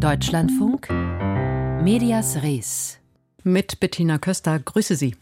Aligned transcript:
Deutschlandfunk 0.00 0.88
Medias 1.82 2.42
Res 2.42 2.98
mit 3.44 3.80
Bettina 3.80 4.16
Köster. 4.16 4.58
Grüße 4.58 4.94
Sie. 4.94 5.14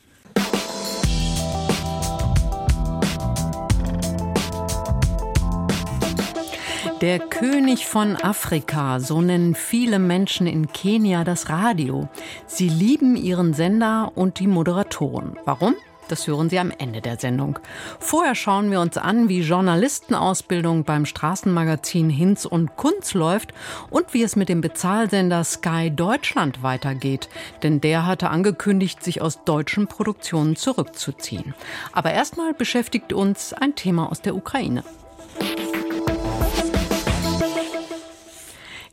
Der 7.00 7.18
König 7.18 7.86
von 7.86 8.14
Afrika, 8.14 9.00
so 9.00 9.20
nennen 9.20 9.56
viele 9.56 9.98
Menschen 9.98 10.46
in 10.46 10.70
Kenia 10.72 11.24
das 11.24 11.48
Radio. 11.48 12.08
Sie 12.46 12.68
lieben 12.68 13.16
ihren 13.16 13.54
Sender 13.54 14.12
und 14.14 14.38
die 14.38 14.46
Moderatoren. 14.46 15.36
Warum? 15.44 15.74
Das 16.08 16.26
hören 16.26 16.48
Sie 16.48 16.58
am 16.58 16.72
Ende 16.76 17.00
der 17.00 17.18
Sendung. 17.18 17.58
Vorher 18.00 18.34
schauen 18.34 18.70
wir 18.70 18.80
uns 18.80 18.96
an, 18.96 19.28
wie 19.28 19.40
Journalistenausbildung 19.40 20.84
beim 20.84 21.04
Straßenmagazin 21.04 22.08
Hinz 22.08 22.46
und 22.46 22.76
Kunz 22.76 23.14
läuft 23.14 23.52
und 23.90 24.14
wie 24.14 24.22
es 24.22 24.34
mit 24.34 24.48
dem 24.48 24.62
Bezahlsender 24.62 25.44
Sky 25.44 25.90
Deutschland 25.90 26.62
weitergeht. 26.62 27.28
Denn 27.62 27.80
der 27.80 28.06
hatte 28.06 28.30
angekündigt, 28.30 29.02
sich 29.02 29.20
aus 29.20 29.44
deutschen 29.44 29.86
Produktionen 29.86 30.56
zurückzuziehen. 30.56 31.54
Aber 31.92 32.12
erstmal 32.12 32.54
beschäftigt 32.54 33.12
uns 33.12 33.52
ein 33.52 33.74
Thema 33.74 34.10
aus 34.10 34.22
der 34.22 34.34
Ukraine. 34.34 34.84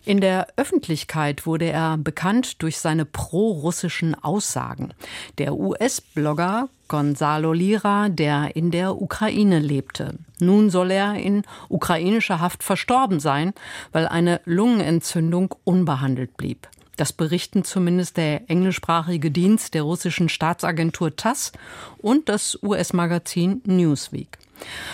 In 0.05 0.21
der 0.21 0.47
Öffentlichkeit 0.55 1.47
wurde 1.47 1.65
er 1.65 1.97
bekannt 1.97 2.61
durch 2.61 2.77
seine 2.77 3.05
pro-russischen 3.05 4.13
Aussagen. 4.13 4.93
Der 5.39 5.55
US-Blogger 5.55 6.69
Gonzalo 6.87 7.53
Lira, 7.53 8.09
der 8.09 8.55
in 8.55 8.69
der 8.69 9.01
Ukraine 9.01 9.57
lebte. 9.57 10.19
Nun 10.39 10.69
soll 10.69 10.91
er 10.91 11.15
in 11.15 11.41
ukrainischer 11.69 12.39
Haft 12.39 12.61
verstorben 12.61 13.19
sein, 13.19 13.53
weil 13.91 14.07
eine 14.07 14.41
Lungenentzündung 14.45 15.55
unbehandelt 15.63 16.37
blieb. 16.37 16.67
Das 16.97 17.11
berichten 17.11 17.63
zumindest 17.63 18.17
der 18.17 18.49
englischsprachige 18.49 19.31
Dienst 19.31 19.73
der 19.73 19.81
russischen 19.81 20.29
Staatsagentur 20.29 21.15
TASS 21.15 21.51
und 21.97 22.29
das 22.29 22.59
US-Magazin 22.62 23.62
Newsweek. 23.65 24.37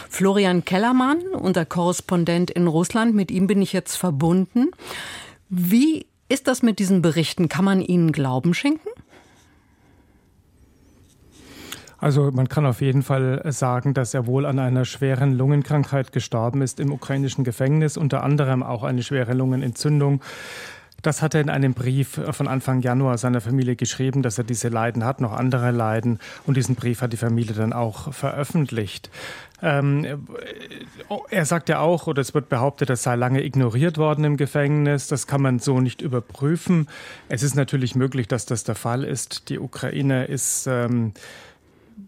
Florian 0.09 0.65
Kellermann, 0.65 1.21
unser 1.33 1.65
Korrespondent 1.65 2.51
in 2.51 2.67
Russland, 2.67 3.15
mit 3.15 3.31
ihm 3.31 3.47
bin 3.47 3.61
ich 3.61 3.73
jetzt 3.73 3.95
verbunden. 3.95 4.71
Wie 5.49 6.05
ist 6.29 6.47
das 6.47 6.63
mit 6.63 6.79
diesen 6.79 7.01
Berichten? 7.01 7.49
Kann 7.49 7.65
man 7.65 7.81
ihnen 7.81 8.11
Glauben 8.11 8.53
schenken? 8.53 8.89
Also 12.01 12.31
man 12.31 12.49
kann 12.49 12.65
auf 12.65 12.81
jeden 12.81 13.03
Fall 13.03 13.43
sagen, 13.51 13.93
dass 13.93 14.15
er 14.15 14.25
wohl 14.25 14.47
an 14.47 14.57
einer 14.57 14.85
schweren 14.85 15.33
Lungenkrankheit 15.33 16.11
gestorben 16.11 16.63
ist 16.63 16.79
im 16.79 16.91
ukrainischen 16.91 17.43
Gefängnis, 17.43 17.95
unter 17.95 18.23
anderem 18.23 18.63
auch 18.63 18.81
eine 18.83 19.03
schwere 19.03 19.33
Lungenentzündung. 19.33 20.21
Das 21.01 21.21
hat 21.21 21.33
er 21.33 21.41
in 21.41 21.49
einem 21.49 21.73
Brief 21.73 22.19
von 22.31 22.47
Anfang 22.47 22.81
Januar 22.81 23.17
seiner 23.17 23.41
Familie 23.41 23.75
geschrieben, 23.75 24.21
dass 24.21 24.37
er 24.37 24.43
diese 24.43 24.69
Leiden 24.69 25.03
hat, 25.03 25.21
noch 25.21 25.33
andere 25.33 25.71
Leiden. 25.71 26.19
Und 26.45 26.57
diesen 26.57 26.75
Brief 26.75 27.01
hat 27.01 27.13
die 27.13 27.17
Familie 27.17 27.55
dann 27.55 27.73
auch 27.73 28.13
veröffentlicht. 28.13 29.09
Ähm, 29.61 30.25
er 31.29 31.45
sagt 31.45 31.69
ja 31.69 31.79
auch, 31.79 32.07
oder 32.07 32.21
es 32.21 32.33
wird 32.33 32.49
behauptet, 32.49 32.89
das 32.89 33.03
sei 33.03 33.15
lange 33.15 33.43
ignoriert 33.43 33.97
worden 33.97 34.23
im 34.23 34.37
Gefängnis. 34.37 35.07
Das 35.07 35.27
kann 35.27 35.41
man 35.41 35.59
so 35.59 35.79
nicht 35.79 36.01
überprüfen. 36.01 36.87
Es 37.29 37.43
ist 37.43 37.55
natürlich 37.55 37.95
möglich, 37.95 38.27
dass 38.27 38.45
das 38.45 38.63
der 38.63 38.75
Fall 38.75 39.03
ist. 39.03 39.49
Die 39.49 39.59
Ukraine 39.59 40.25
ist. 40.25 40.67
Ähm, 40.67 41.13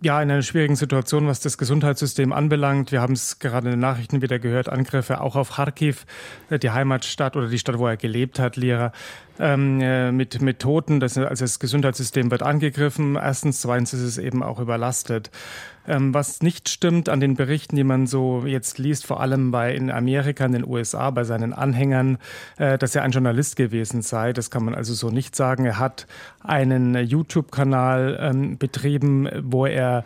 ja, 0.02 0.22
in 0.22 0.31
einer 0.31 0.41
schwierigen 0.41 0.75
Situation, 0.75 1.27
was 1.27 1.39
das 1.39 1.58
Gesundheitssystem 1.58 2.33
anbelangt. 2.33 2.91
Wir 2.91 3.02
haben 3.02 3.13
es 3.13 3.39
gerade 3.39 3.67
in 3.67 3.72
den 3.72 3.80
Nachrichten 3.80 4.22
wieder 4.22 4.39
gehört, 4.39 4.69
Angriffe 4.69 5.22
auch 5.22 5.35
auf 5.35 5.52
Kharkiv, 5.52 6.05
äh, 6.50 6.59
die 6.59 6.72
Heimatstadt 6.72 7.35
oder 7.35 7.47
die 7.47 7.59
Stadt, 7.59 7.77
wo 7.77 7.88
er 7.88 7.97
gelebt 7.97 8.39
hat, 8.39 8.55
Lira 8.55 8.91
ähm, 9.39 9.81
äh, 9.81 10.11
mit, 10.11 10.41
mit 10.41 10.59
Toten. 10.59 11.00
Das, 11.00 11.17
also 11.17 11.44
das 11.44 11.59
Gesundheitssystem 11.59 12.31
wird 12.31 12.44
angegriffen. 12.44 13.16
Erstens, 13.16 13.61
zweitens 13.61 13.94
ist 13.94 14.02
es 14.02 14.17
eben 14.17 14.44
auch 14.44 14.59
überlastet. 14.59 15.31
Ähm, 15.87 16.13
was 16.13 16.41
nicht 16.41 16.69
stimmt 16.69 17.09
an 17.09 17.19
den 17.19 17.35
Berichten, 17.35 17.75
die 17.75 17.83
man 17.83 18.07
so 18.07 18.45
jetzt 18.45 18.77
liest, 18.77 19.05
vor 19.05 19.19
allem 19.19 19.51
bei 19.51 19.75
in 19.75 19.91
Amerika, 19.91 20.45
in 20.45 20.53
den 20.53 20.66
USA, 20.66 21.09
bei 21.11 21.23
seinen 21.23 21.53
Anhängern, 21.53 22.17
äh, 22.57 22.77
dass 22.77 22.95
er 22.95 23.03
ein 23.03 23.11
Journalist 23.11 23.55
gewesen 23.55 24.01
sei. 24.01 24.33
Das 24.33 24.49
kann 24.49 24.63
man 24.63 24.75
also 24.75 24.93
so 24.93 25.09
nicht 25.09 25.35
sagen. 25.35 25.66
Er 25.66 25.79
hat 25.79 26.07
einen 26.41 26.95
YouTube-Kanal 26.95 28.17
ähm, 28.19 28.57
betrieben, 28.57 29.29
wo 29.41 29.66
er 29.66 30.05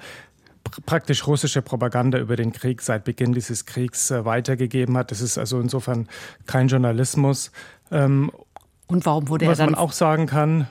praktisch 0.85 1.27
russische 1.27 1.61
Propaganda 1.61 2.17
über 2.17 2.35
den 2.35 2.51
Krieg 2.51 2.81
seit 2.81 3.03
Beginn 3.03 3.33
dieses 3.33 3.65
Kriegs 3.65 4.11
äh, 4.11 4.25
weitergegeben 4.25 4.97
hat. 4.97 5.11
Das 5.11 5.21
ist 5.21 5.37
also 5.37 5.59
insofern 5.59 6.07
kein 6.45 6.67
Journalismus. 6.67 7.51
Ähm, 7.91 8.31
und 8.87 9.05
warum 9.05 9.29
wurde 9.29 9.45
er 9.45 9.55
dann. 9.55 9.67
Was 9.67 9.71
man 9.71 9.75
auch 9.75 9.91
sagen 9.91 10.25
kann. 10.25 10.67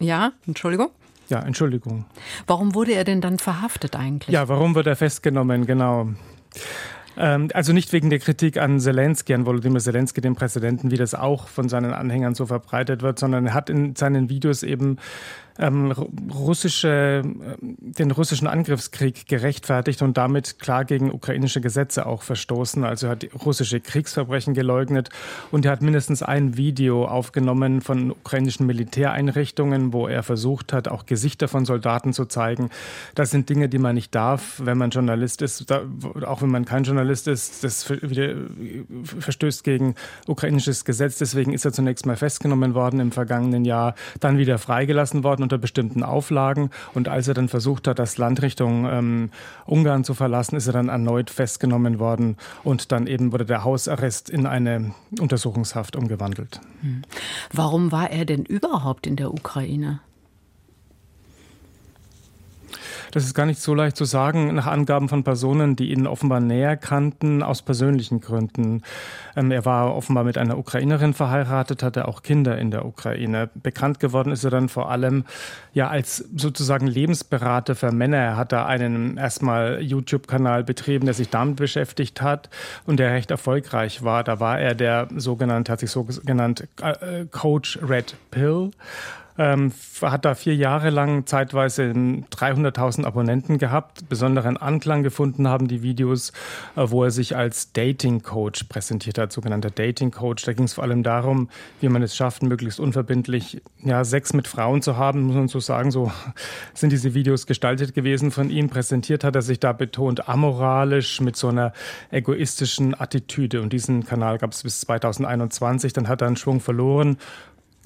Ja, 0.00 0.32
Entschuldigung. 0.46 0.90
Ja, 1.28 1.40
Entschuldigung. 1.40 2.04
Warum 2.46 2.74
wurde 2.74 2.92
er 2.92 3.04
denn 3.04 3.20
dann 3.20 3.38
verhaftet 3.38 3.96
eigentlich? 3.96 4.32
Ja, 4.32 4.48
warum 4.48 4.74
wird 4.74 4.86
er 4.86 4.96
festgenommen? 4.96 5.66
Genau. 5.66 6.08
Ähm, 7.16 7.48
also 7.54 7.72
nicht 7.72 7.92
wegen 7.92 8.10
der 8.10 8.18
Kritik 8.18 8.58
an 8.58 8.80
Zelensky, 8.80 9.34
an 9.34 9.46
Volodymyr 9.46 9.80
Zelensky, 9.80 10.20
dem 10.20 10.34
Präsidenten, 10.34 10.90
wie 10.90 10.96
das 10.96 11.14
auch 11.14 11.48
von 11.48 11.68
seinen 11.68 11.92
Anhängern 11.92 12.34
so 12.34 12.46
verbreitet 12.46 13.02
wird, 13.02 13.18
sondern 13.18 13.46
er 13.46 13.54
hat 13.54 13.70
in 13.70 13.94
seinen 13.96 14.28
Videos 14.28 14.62
eben 14.62 14.98
ähm, 15.58 15.92
russische, 15.92 17.22
äh, 17.24 17.58
den 17.60 18.10
russischen 18.10 18.46
Angriffskrieg 18.48 19.26
gerechtfertigt 19.26 20.02
und 20.02 20.16
damit 20.16 20.58
klar 20.58 20.84
gegen 20.84 21.12
ukrainische 21.12 21.60
Gesetze 21.60 22.06
auch 22.06 22.22
verstoßen. 22.22 22.84
Also 22.84 23.06
er 23.06 23.12
hat 23.12 23.26
russische 23.44 23.80
Kriegsverbrechen 23.80 24.54
geleugnet 24.54 25.10
und 25.52 25.64
er 25.64 25.72
hat 25.72 25.82
mindestens 25.82 26.22
ein 26.22 26.56
Video 26.56 27.06
aufgenommen 27.06 27.80
von 27.80 28.10
ukrainischen 28.10 28.66
Militäreinrichtungen, 28.66 29.92
wo 29.92 30.08
er 30.08 30.22
versucht 30.22 30.72
hat, 30.72 30.88
auch 30.88 31.06
Gesichter 31.06 31.46
von 31.46 31.64
Soldaten 31.64 32.12
zu 32.12 32.24
zeigen. 32.24 32.70
Das 33.14 33.30
sind 33.30 33.48
Dinge, 33.48 33.68
die 33.68 33.78
man 33.78 33.94
nicht 33.94 34.14
darf, 34.14 34.60
wenn 34.64 34.78
man 34.78 34.90
Journalist 34.90 35.42
ist, 35.42 35.70
da, 35.70 35.82
auch 36.26 36.42
wenn 36.42 36.50
man 36.50 36.64
kein 36.64 36.82
Journalist 36.82 37.28
ist, 37.28 37.62
das 37.62 37.88
wieder 37.90 38.34
verstößt 39.04 39.62
gegen 39.62 39.94
ukrainisches 40.26 40.84
Gesetz. 40.84 41.18
Deswegen 41.18 41.52
ist 41.52 41.64
er 41.64 41.72
zunächst 41.72 42.06
mal 42.06 42.16
festgenommen 42.16 42.74
worden 42.74 42.98
im 42.98 43.12
vergangenen 43.12 43.64
Jahr, 43.64 43.94
dann 44.20 44.38
wieder 44.38 44.58
freigelassen 44.58 45.22
worden 45.22 45.43
unter 45.44 45.58
bestimmten 45.58 46.02
Auflagen. 46.02 46.70
Und 46.92 47.08
als 47.08 47.28
er 47.28 47.34
dann 47.34 47.48
versucht 47.48 47.86
hat, 47.86 48.00
das 48.00 48.18
Land 48.18 48.42
Richtung 48.42 48.86
ähm, 48.86 49.30
Ungarn 49.66 50.02
zu 50.02 50.14
verlassen, 50.14 50.56
ist 50.56 50.66
er 50.66 50.72
dann 50.72 50.88
erneut 50.88 51.30
festgenommen 51.30 52.00
worden 52.00 52.36
und 52.64 52.90
dann 52.90 53.06
eben 53.06 53.30
wurde 53.30 53.44
der 53.44 53.62
Hausarrest 53.62 54.28
in 54.28 54.46
eine 54.46 54.94
Untersuchungshaft 55.20 55.94
umgewandelt. 55.94 56.60
Hm. 56.80 57.02
Warum 57.52 57.92
war 57.92 58.10
er 58.10 58.24
denn 58.24 58.44
überhaupt 58.44 59.06
in 59.06 59.14
der 59.16 59.32
Ukraine? 59.32 60.00
Das 63.14 63.24
ist 63.24 63.34
gar 63.34 63.46
nicht 63.46 63.60
so 63.60 63.74
leicht 63.74 63.96
zu 63.96 64.04
sagen, 64.04 64.52
nach 64.56 64.66
Angaben 64.66 65.08
von 65.08 65.22
Personen, 65.22 65.76
die 65.76 65.92
ihn 65.92 66.08
offenbar 66.08 66.40
näher 66.40 66.76
kannten, 66.76 67.44
aus 67.44 67.62
persönlichen 67.62 68.20
Gründen. 68.20 68.82
Ähm, 69.36 69.52
er 69.52 69.64
war 69.64 69.94
offenbar 69.94 70.24
mit 70.24 70.36
einer 70.36 70.58
Ukrainerin 70.58 71.14
verheiratet, 71.14 71.84
hatte 71.84 72.08
auch 72.08 72.24
Kinder 72.24 72.58
in 72.58 72.72
der 72.72 72.84
Ukraine. 72.84 73.50
Bekannt 73.54 74.00
geworden 74.00 74.32
ist 74.32 74.42
er 74.42 74.50
dann 74.50 74.68
vor 74.68 74.90
allem 74.90 75.22
ja 75.72 75.86
als 75.86 76.28
sozusagen 76.34 76.88
Lebensberater 76.88 77.76
für 77.76 77.92
Männer. 77.92 78.16
Er 78.16 78.36
hat 78.36 78.50
da 78.50 78.66
einen 78.66 79.16
erstmal 79.16 79.80
YouTube-Kanal 79.80 80.64
betrieben, 80.64 81.04
der 81.04 81.14
sich 81.14 81.30
damit 81.30 81.54
beschäftigt 81.54 82.20
hat 82.20 82.50
und 82.84 82.98
der 82.98 83.12
recht 83.12 83.30
erfolgreich 83.30 84.02
war. 84.02 84.24
Da 84.24 84.40
war 84.40 84.58
er 84.58 84.74
der 84.74 85.06
sogenannte, 85.14 85.70
hat 85.70 85.78
sich 85.78 85.92
so 85.92 86.02
genannt, 86.24 86.66
äh, 86.82 87.26
Coach 87.30 87.78
Red 87.80 88.16
Pill 88.32 88.72
ähm, 89.36 89.72
hat 90.00 90.24
da 90.24 90.34
vier 90.34 90.54
Jahre 90.54 90.90
lang 90.90 91.26
zeitweise 91.26 91.82
300.000 91.82 93.04
Abonnenten 93.04 93.58
gehabt. 93.58 94.08
Besonderen 94.08 94.56
Anklang 94.56 95.02
gefunden 95.02 95.48
haben 95.48 95.66
die 95.66 95.82
Videos, 95.82 96.32
äh, 96.76 96.82
wo 96.86 97.04
er 97.04 97.10
sich 97.10 97.36
als 97.36 97.72
Dating 97.72 98.22
Coach 98.22 98.64
präsentiert 98.64 99.18
hat, 99.18 99.32
sogenannter 99.32 99.70
Dating 99.70 100.10
Coach. 100.10 100.44
Da 100.44 100.52
ging 100.52 100.66
es 100.66 100.74
vor 100.74 100.84
allem 100.84 101.02
darum, 101.02 101.48
wie 101.80 101.88
man 101.88 102.02
es 102.02 102.14
schafft, 102.14 102.42
möglichst 102.42 102.78
unverbindlich 102.78 103.60
ja, 103.82 104.04
Sex 104.04 104.32
mit 104.34 104.46
Frauen 104.46 104.82
zu 104.82 104.96
haben, 104.96 105.22
muss 105.22 105.36
man 105.36 105.48
so 105.48 105.60
sagen. 105.60 105.90
So 105.90 106.12
sind 106.74 106.90
diese 106.90 107.14
Videos 107.14 107.46
gestaltet 107.46 107.94
gewesen 107.94 108.30
von 108.30 108.50
ihm. 108.50 108.68
Präsentiert 108.68 109.24
hat 109.24 109.34
er 109.34 109.42
sich 109.42 109.58
da 109.58 109.72
betont 109.72 110.28
amoralisch 110.28 111.20
mit 111.20 111.36
so 111.36 111.48
einer 111.48 111.72
egoistischen 112.10 112.98
Attitüde. 112.98 113.62
Und 113.62 113.72
diesen 113.72 114.04
Kanal 114.04 114.38
gab 114.38 114.52
es 114.52 114.62
bis 114.62 114.80
2021. 114.80 115.92
Dann 115.92 116.08
hat 116.08 116.20
er 116.20 116.28
einen 116.28 116.36
Schwung 116.36 116.60
verloren 116.60 117.18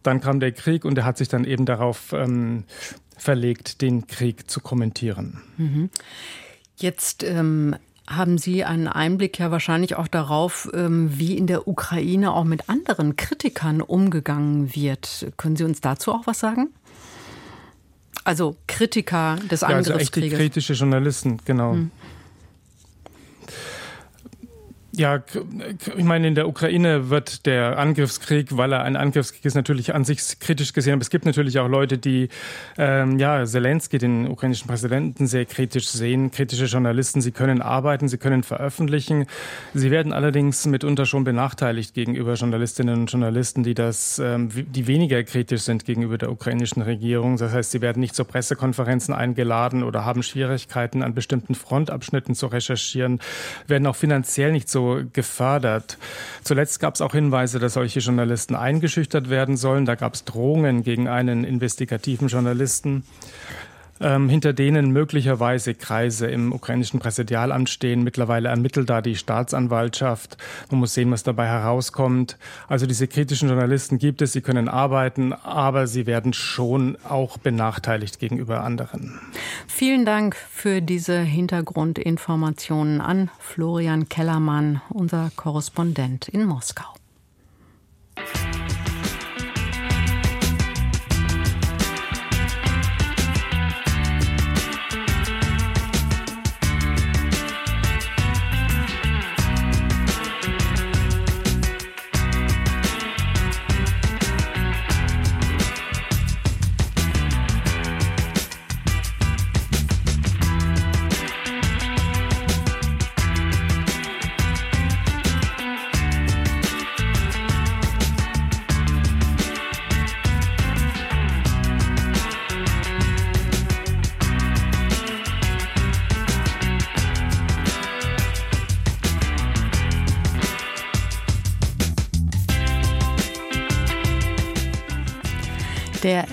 dann 0.02 0.20
kam 0.20 0.40
der 0.40 0.52
Krieg 0.52 0.84
und 0.84 0.98
er 0.98 1.04
hat 1.04 1.18
sich 1.18 1.28
dann 1.28 1.44
eben 1.44 1.66
darauf 1.66 2.12
ähm, 2.12 2.64
verlegt, 3.16 3.80
den 3.82 4.06
Krieg 4.06 4.50
zu 4.50 4.60
kommentieren. 4.60 5.42
Mhm. 5.56 5.90
Jetzt 6.76 7.24
ähm, 7.24 7.76
haben 8.08 8.38
Sie 8.38 8.64
einen 8.64 8.88
Einblick 8.88 9.38
ja 9.38 9.50
wahrscheinlich 9.50 9.96
auch 9.96 10.08
darauf, 10.08 10.70
ähm, 10.72 11.18
wie 11.18 11.36
in 11.36 11.46
der 11.46 11.68
Ukraine 11.68 12.32
auch 12.32 12.44
mit 12.44 12.68
anderen 12.68 13.16
Kritikern 13.16 13.80
umgegangen 13.82 14.74
wird. 14.74 15.32
Können 15.36 15.56
Sie 15.56 15.64
uns 15.64 15.80
dazu 15.80 16.12
auch 16.12 16.26
was 16.26 16.38
sagen? 16.38 16.68
Also 18.24 18.56
Kritiker 18.66 19.36
des 19.50 19.62
ja, 19.62 19.68
Angriffskrieges. 19.68 20.12
Also 20.14 20.20
echte 20.20 20.36
kritische 20.36 20.72
Journalisten, 20.74 21.38
genau. 21.44 21.72
Hm. 21.72 21.90
Ja, 24.98 25.22
ich 25.96 26.02
meine, 26.02 26.26
in 26.26 26.34
der 26.34 26.48
Ukraine 26.48 27.08
wird 27.08 27.46
der 27.46 27.78
Angriffskrieg, 27.78 28.56
weil 28.56 28.72
er 28.72 28.82
ein 28.82 28.96
Angriffskrieg 28.96 29.44
ist, 29.44 29.54
natürlich 29.54 29.94
an 29.94 30.04
sich 30.04 30.40
kritisch 30.40 30.72
gesehen. 30.72 30.94
Aber 30.94 31.02
es 31.02 31.10
gibt 31.10 31.24
natürlich 31.24 31.60
auch 31.60 31.68
Leute, 31.68 31.98
die 31.98 32.30
ähm, 32.76 33.16
ja, 33.20 33.44
Zelensky, 33.46 33.98
den 33.98 34.26
ukrainischen 34.26 34.66
Präsidenten, 34.66 35.28
sehr 35.28 35.44
kritisch 35.44 35.86
sehen. 35.86 36.32
Kritische 36.32 36.64
Journalisten, 36.64 37.20
sie 37.20 37.30
können 37.30 37.62
arbeiten, 37.62 38.08
sie 38.08 38.18
können 38.18 38.42
veröffentlichen. 38.42 39.26
Sie 39.72 39.92
werden 39.92 40.12
allerdings 40.12 40.66
mitunter 40.66 41.06
schon 41.06 41.22
benachteiligt 41.22 41.94
gegenüber 41.94 42.34
Journalistinnen 42.34 43.02
und 43.02 43.12
Journalisten, 43.12 43.62
die 43.62 43.74
das, 43.74 44.18
ähm, 44.18 44.48
die 44.52 44.88
weniger 44.88 45.22
kritisch 45.22 45.62
sind 45.62 45.84
gegenüber 45.84 46.18
der 46.18 46.32
ukrainischen 46.32 46.82
Regierung. 46.82 47.36
Das 47.36 47.52
heißt, 47.52 47.70
sie 47.70 47.82
werden 47.82 48.00
nicht 48.00 48.16
zu 48.16 48.24
Pressekonferenzen 48.24 49.14
eingeladen 49.14 49.84
oder 49.84 50.04
haben 50.04 50.24
Schwierigkeiten, 50.24 51.04
an 51.04 51.14
bestimmten 51.14 51.54
Frontabschnitten 51.54 52.34
zu 52.34 52.48
recherchieren, 52.48 53.20
werden 53.68 53.86
auch 53.86 53.94
finanziell 53.94 54.50
nicht 54.50 54.68
so 54.68 54.87
gefördert. 55.12 55.98
Zuletzt 56.42 56.80
gab 56.80 56.94
es 56.94 57.00
auch 57.00 57.12
Hinweise, 57.12 57.58
dass 57.58 57.74
solche 57.74 58.00
Journalisten 58.00 58.54
eingeschüchtert 58.54 59.30
werden 59.30 59.56
sollen. 59.56 59.86
Da 59.86 59.94
gab 59.94 60.14
es 60.14 60.24
Drohungen 60.24 60.82
gegen 60.82 61.08
einen 61.08 61.44
investigativen 61.44 62.28
Journalisten 62.28 63.04
ähm, 64.00 64.28
hinter 64.28 64.52
denen 64.52 64.90
möglicherweise 64.90 65.74
Kreise 65.74 66.26
im 66.26 66.52
ukrainischen 66.52 67.00
Präsidialamt 67.00 67.68
stehen. 67.68 68.02
Mittlerweile 68.04 68.48
ermittelt 68.48 68.90
da 68.90 69.00
die 69.00 69.16
Staatsanwaltschaft. 69.16 70.36
Man 70.70 70.80
muss 70.80 70.94
sehen, 70.94 71.10
was 71.10 71.22
dabei 71.22 71.46
herauskommt. 71.46 72.38
Also 72.68 72.86
diese 72.86 73.08
kritischen 73.08 73.48
Journalisten 73.48 73.98
gibt 73.98 74.22
es, 74.22 74.32
sie 74.32 74.40
können 74.40 74.68
arbeiten, 74.68 75.32
aber 75.32 75.86
sie 75.86 76.06
werden 76.06 76.32
schon 76.32 76.96
auch 77.08 77.38
benachteiligt 77.38 78.18
gegenüber 78.18 78.62
anderen. 78.62 79.18
Vielen 79.66 80.04
Dank 80.04 80.36
für 80.36 80.80
diese 80.80 81.20
Hintergrundinformationen 81.20 83.00
an 83.00 83.30
Florian 83.38 84.08
Kellermann, 84.08 84.80
unser 84.90 85.30
Korrespondent 85.36 86.28
in 86.28 86.44
Moskau. 86.44 86.84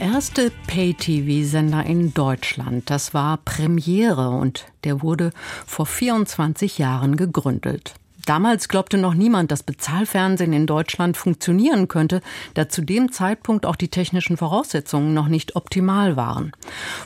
Erste 0.06 0.52
Pay-TV-Sender 0.68 1.84
in 1.84 2.14
Deutschland, 2.14 2.92
das 2.92 3.16
war 3.16 3.38
Premiere 3.38 4.30
und 4.30 4.66
der 4.84 5.02
wurde 5.02 5.32
vor 5.66 5.88
24 5.88 6.78
Jahren 6.78 7.18
gegründet. 7.18 7.96
Damals 8.26 8.68
glaubte 8.68 8.98
noch 8.98 9.14
niemand, 9.14 9.52
dass 9.52 9.64
Bezahlfernsehen 9.64 10.54
in 10.54 10.68
Deutschland 10.68 11.18
funktionieren 11.18 11.88
könnte, 11.88 12.22
da 12.54 12.68
zu 12.68 12.82
dem 12.82 13.12
Zeitpunkt 13.12 13.66
auch 13.66 13.76
die 13.76 13.90
technischen 13.90 14.38
Voraussetzungen 14.38 15.14
noch 15.14 15.28
nicht 15.28 15.56
optimal 15.56 16.16
waren. 16.16 16.52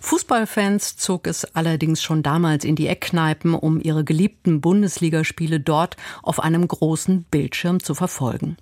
Fußballfans 0.02 0.98
zog 0.98 1.28
es 1.28 1.44
allerdings 1.56 2.02
schon 2.02 2.24
damals 2.24 2.64
in 2.64 2.76
die 2.76 2.88
Eckkneipen, 2.88 3.54
um 3.54 3.82
ihre 3.82 4.04
geliebten 4.04 4.62
Bundesligaspiele 4.62 5.60
dort 5.60 5.98
auf 6.24 6.40
einem 6.40 6.68
großen 6.68 7.24
Bildschirm 7.24 7.84
zu 7.84 7.96
verfolgen. 7.96 8.58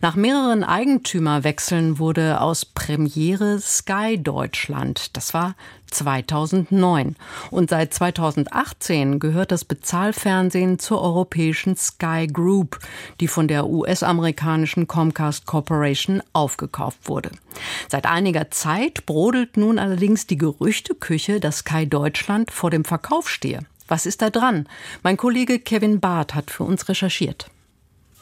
Nach 0.00 0.16
mehreren 0.16 0.64
Eigentümerwechseln 0.64 1.98
wurde 1.98 2.40
aus 2.40 2.64
Premiere 2.64 3.60
Sky 3.60 4.20
Deutschland. 4.20 5.16
Das 5.16 5.32
war 5.34 5.54
2009. 5.90 7.16
Und 7.50 7.70
seit 7.70 7.92
2018 7.94 9.18
gehört 9.18 9.52
das 9.52 9.64
Bezahlfernsehen 9.64 10.78
zur 10.78 11.02
europäischen 11.02 11.76
Sky 11.76 12.26
Group, 12.26 12.78
die 13.20 13.28
von 13.28 13.48
der 13.48 13.66
US-amerikanischen 13.66 14.86
Comcast 14.86 15.46
Corporation 15.46 16.22
aufgekauft 16.32 17.08
wurde. 17.08 17.30
Seit 17.88 18.06
einiger 18.06 18.50
Zeit 18.50 19.06
brodelt 19.06 19.56
nun 19.56 19.78
allerdings 19.78 20.26
die 20.26 20.38
Gerüchteküche, 20.38 21.40
dass 21.40 21.58
Sky 21.58 21.86
Deutschland 21.86 22.50
vor 22.50 22.70
dem 22.70 22.84
Verkauf 22.84 23.28
stehe. 23.28 23.60
Was 23.88 24.06
ist 24.06 24.22
da 24.22 24.30
dran? 24.30 24.68
Mein 25.02 25.16
Kollege 25.16 25.58
Kevin 25.58 25.98
Barth 25.98 26.34
hat 26.34 26.50
für 26.50 26.62
uns 26.62 26.88
recherchiert. 26.88 27.50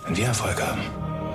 Wenn 0.07 0.17
wir 0.17 0.27
Erfolg 0.27 0.63
haben, 0.63 0.81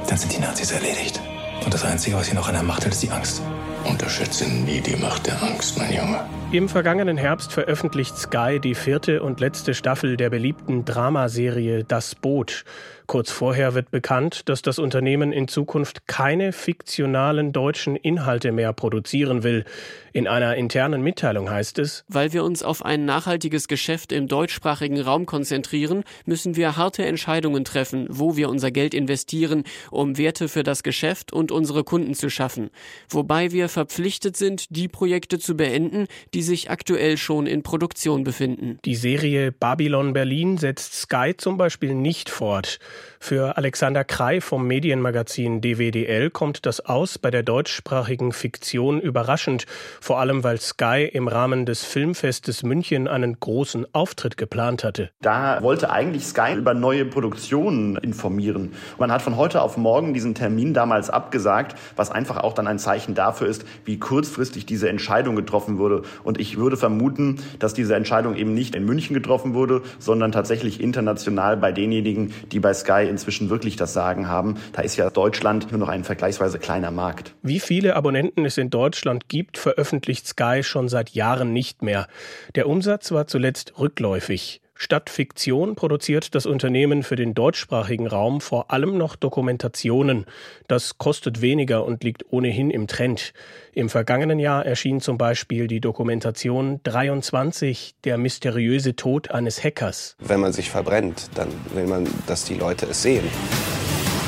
dann 0.09 0.17
sind 0.17 0.35
die 0.35 0.39
Nazis 0.39 0.71
erledigt. 0.71 1.21
Und 1.63 1.73
das 1.73 1.83
Einzige, 1.83 2.15
was 2.15 2.27
sie 2.27 2.33
noch 2.33 2.47
an 2.47 2.55
der 2.55 2.63
Macht 2.63 2.85
hat, 2.85 2.91
ist 2.91 3.03
die 3.03 3.11
Angst. 3.11 3.41
Unterschätze 3.85 4.49
nie 4.49 4.81
die 4.81 4.95
Macht 4.95 5.27
der 5.27 5.41
Angst, 5.41 5.77
mein 5.77 5.93
Junge. 5.93 6.19
Im 6.51 6.69
vergangenen 6.69 7.17
Herbst 7.17 7.51
veröffentlicht 7.51 8.17
Sky 8.17 8.59
die 8.59 8.75
vierte 8.75 9.23
und 9.23 9.39
letzte 9.39 9.73
Staffel 9.73 10.17
der 10.17 10.29
beliebten 10.29 10.85
Dramaserie 10.85 11.83
Das 11.83 12.15
Boot. 12.15 12.63
Kurz 13.05 13.31
vorher 13.31 13.73
wird 13.73 13.91
bekannt, 13.91 14.47
dass 14.49 14.61
das 14.61 14.79
Unternehmen 14.79 15.31
in 15.31 15.47
Zukunft 15.47 16.07
keine 16.07 16.53
fiktionalen 16.53 17.51
deutschen 17.51 17.95
Inhalte 17.95 18.51
mehr 18.51 18.73
produzieren 18.73 19.43
will. 19.43 19.65
In 20.13 20.27
einer 20.27 20.55
internen 20.55 21.01
Mitteilung 21.01 21.49
heißt 21.49 21.79
es, 21.79 22.05
weil 22.07 22.33
wir 22.33 22.43
uns 22.43 22.61
auf 22.61 22.85
ein 22.85 23.03
nachhaltiges 23.03 23.67
Geschäft 23.67 24.11
im 24.11 24.27
deutschsprachigen 24.27 25.01
Raum 25.01 25.25
konzentrieren, 25.25 26.03
müssen 26.25 26.55
wir 26.55 26.77
harte 26.77 27.03
Entscheidungen 27.03 27.65
treffen, 27.65 28.05
wo 28.09 28.37
wir 28.37 28.49
unser 28.49 28.69
Geld 28.69 28.93
investieren, 28.93 29.63
um 29.89 30.17
Werte 30.17 30.47
für 30.47 30.63
das 30.63 30.83
Geschäft 30.83 31.33
und 31.33 31.51
unsere 31.51 31.83
Kunden 31.83 32.13
zu 32.13 32.29
schaffen. 32.29 32.69
Wobei 33.09 33.51
wir 33.51 33.69
verpflichtet 33.69 34.37
sind, 34.37 34.67
die 34.69 34.87
Projekte 34.87 35.39
zu 35.39 35.57
beenden, 35.57 36.05
die 36.33 36.43
sich 36.43 36.69
aktuell 36.69 37.17
schon 37.17 37.47
in 37.47 37.63
Produktion 37.63 38.23
befinden. 38.23 38.77
Die 38.85 38.95
Serie 38.95 39.51
Babylon 39.51 40.13
Berlin 40.13 40.57
setzt 40.57 40.93
Sky 40.93 41.33
zum 41.35 41.57
Beispiel 41.57 41.95
nicht 41.95 42.29
fort. 42.29 42.79
Für 43.25 43.57
Alexander 43.57 44.03
Krei 44.03 44.41
vom 44.41 44.67
Medienmagazin 44.67 45.61
DWDL 45.61 46.29
kommt 46.29 46.65
das 46.65 46.81
aus 46.81 47.17
bei 47.17 47.31
der 47.31 47.41
deutschsprachigen 47.41 48.33
Fiktion 48.33 48.99
überraschend, 48.99 49.65
vor 50.01 50.19
allem 50.19 50.43
weil 50.43 50.59
Sky 50.59 51.09
im 51.11 51.29
Rahmen 51.29 51.65
des 51.65 51.85
Filmfestes 51.85 52.63
München 52.63 53.07
einen 53.07 53.39
großen 53.39 53.87
Auftritt 53.93 54.35
geplant 54.35 54.83
hatte. 54.83 55.09
Da 55.21 55.61
wollte 55.61 55.89
eigentlich 55.89 56.25
Sky 56.25 56.53
über 56.55 56.73
neue 56.73 57.05
Produktionen 57.05 57.95
informieren. 57.95 58.73
Man 58.99 59.11
hat 59.11 59.21
von 59.21 59.37
heute 59.37 59.61
auf 59.61 59.77
morgen 59.77 60.13
diesen 60.13 60.35
Termin 60.35 60.73
damals 60.73 61.09
abgesagt, 61.09 61.77
was 61.95 62.11
einfach 62.11 62.37
auch 62.37 62.53
dann 62.53 62.67
ein 62.67 62.77
Zeichen 62.77 63.15
dafür 63.15 63.47
ist, 63.47 63.63
wie 63.85 63.99
kurzfristig 63.99 64.65
diese 64.65 64.89
Entscheidung 64.89 65.37
getroffen 65.37 65.77
wurde. 65.77 66.01
Und 66.25 66.41
ich 66.41 66.57
würde 66.57 66.75
vermuten, 66.75 67.39
dass 67.59 67.73
diese 67.73 67.95
Entscheidung 67.95 68.35
eben 68.35 68.53
nicht 68.53 68.75
in 68.75 68.83
München 68.85 69.13
getroffen 69.13 69.53
wurde, 69.53 69.81
sondern 69.97 70.33
tatsächlich 70.33 70.81
international 70.81 71.55
bei 71.55 71.71
denjenigen, 71.71 72.33
die 72.51 72.59
bei 72.59 72.73
Sky 72.73 72.82
inzwischen 72.89 73.49
wirklich 73.49 73.75
das 73.75 73.93
Sagen 73.93 74.27
haben. 74.27 74.57
Da 74.73 74.81
ist 74.81 74.95
ja 74.97 75.09
Deutschland 75.09 75.71
nur 75.71 75.79
noch 75.79 75.89
ein 75.89 76.03
vergleichsweise 76.03 76.59
kleiner 76.59 76.91
Markt. 76.91 77.33
Wie 77.41 77.59
viele 77.59 77.95
Abonnenten 77.95 78.45
es 78.45 78.57
in 78.57 78.69
Deutschland 78.69 79.29
gibt, 79.29 79.57
veröffentlicht 79.57 80.27
Sky 80.27 80.61
schon 80.63 80.89
seit 80.89 81.11
Jahren 81.11 81.53
nicht 81.53 81.81
mehr. 81.81 82.07
Der 82.55 82.67
Umsatz 82.67 83.11
war 83.11 83.27
zuletzt 83.27 83.79
rückläufig. 83.79 84.62
Statt 84.75 85.09
Fiktion 85.09 85.75
produziert 85.75 86.33
das 86.35 86.45
Unternehmen 86.45 87.03
für 87.03 87.15
den 87.15 87.33
deutschsprachigen 87.33 88.07
Raum 88.07 88.41
vor 88.41 88.71
allem 88.71 88.97
noch 88.97 89.15
Dokumentationen. 89.15 90.25
Das 90.67 90.97
kostet 90.97 91.41
weniger 91.41 91.85
und 91.85 92.03
liegt 92.03 92.31
ohnehin 92.31 92.71
im 92.71 92.87
Trend. 92.87 93.33
Im 93.73 93.89
vergangenen 93.89 94.39
Jahr 94.39 94.65
erschien 94.65 94.99
zum 94.99 95.17
Beispiel 95.17 95.67
die 95.67 95.79
Dokumentation 95.79 96.79
23, 96.83 97.95
der 98.03 98.17
mysteriöse 98.17 98.95
Tod 98.95 99.31
eines 99.31 99.63
Hackers. 99.63 100.15
Wenn 100.19 100.39
man 100.39 100.53
sich 100.53 100.69
verbrennt, 100.69 101.29
dann 101.35 101.49
will 101.73 101.85
man, 101.85 102.07
dass 102.27 102.45
die 102.45 102.55
Leute 102.55 102.87
es 102.87 103.03
sehen. 103.03 103.25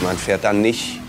Man 0.04 0.18
fährt 0.18 0.44
dann 0.44 0.62
nicht 0.62 1.00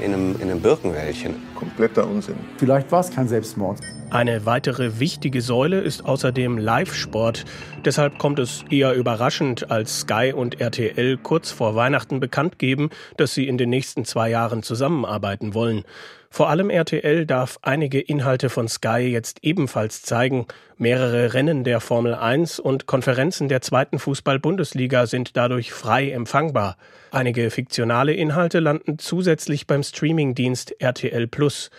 in 0.00 0.12
einem, 0.12 0.34
in 0.36 0.50
einem 0.50 0.60
Birkenwäldchen. 0.60 1.36
Kompletter 1.54 2.06
Unsinn. 2.06 2.36
Vielleicht 2.58 2.90
war 2.90 3.00
es 3.00 3.10
kein 3.10 3.28
Selbstmord. 3.28 3.78
Eine 4.10 4.44
weitere 4.44 4.98
wichtige 4.98 5.40
Säule 5.40 5.78
ist 5.78 6.04
außerdem 6.04 6.58
Live-Sport. 6.58 7.44
Deshalb 7.84 8.18
kommt 8.18 8.40
es 8.40 8.64
eher 8.68 8.94
überraschend, 8.94 9.70
als 9.70 10.00
Sky 10.00 10.32
und 10.34 10.60
RTL 10.60 11.16
kurz 11.16 11.52
vor 11.52 11.76
Weihnachten 11.76 12.18
bekannt 12.18 12.58
geben, 12.58 12.90
dass 13.16 13.34
sie 13.34 13.46
in 13.46 13.56
den 13.56 13.70
nächsten 13.70 14.04
zwei 14.04 14.28
Jahren 14.28 14.64
zusammenarbeiten 14.64 15.54
wollen. 15.54 15.84
Vor 16.28 16.48
allem 16.48 16.70
RTL 16.70 17.24
darf 17.24 17.60
einige 17.62 18.00
Inhalte 18.00 18.50
von 18.50 18.66
Sky 18.66 18.98
jetzt 18.98 19.38
ebenfalls 19.42 20.02
zeigen. 20.02 20.46
Mehrere 20.76 21.32
Rennen 21.32 21.62
der 21.62 21.78
Formel 21.78 22.14
1 22.14 22.58
und 22.58 22.86
Konferenzen 22.86 23.48
der 23.48 23.60
zweiten 23.60 24.00
Fußball-Bundesliga 24.00 25.06
sind 25.06 25.36
dadurch 25.36 25.72
frei 25.72 26.10
empfangbar. 26.10 26.76
Einige 27.12 27.48
fiktionale 27.50 28.12
Inhalte 28.12 28.58
landen 28.58 28.98
zusätzlich 28.98 29.68
beim 29.68 29.84
Streamingdienst 29.84 30.80
RTL 30.80 31.28
Plus. 31.28 31.70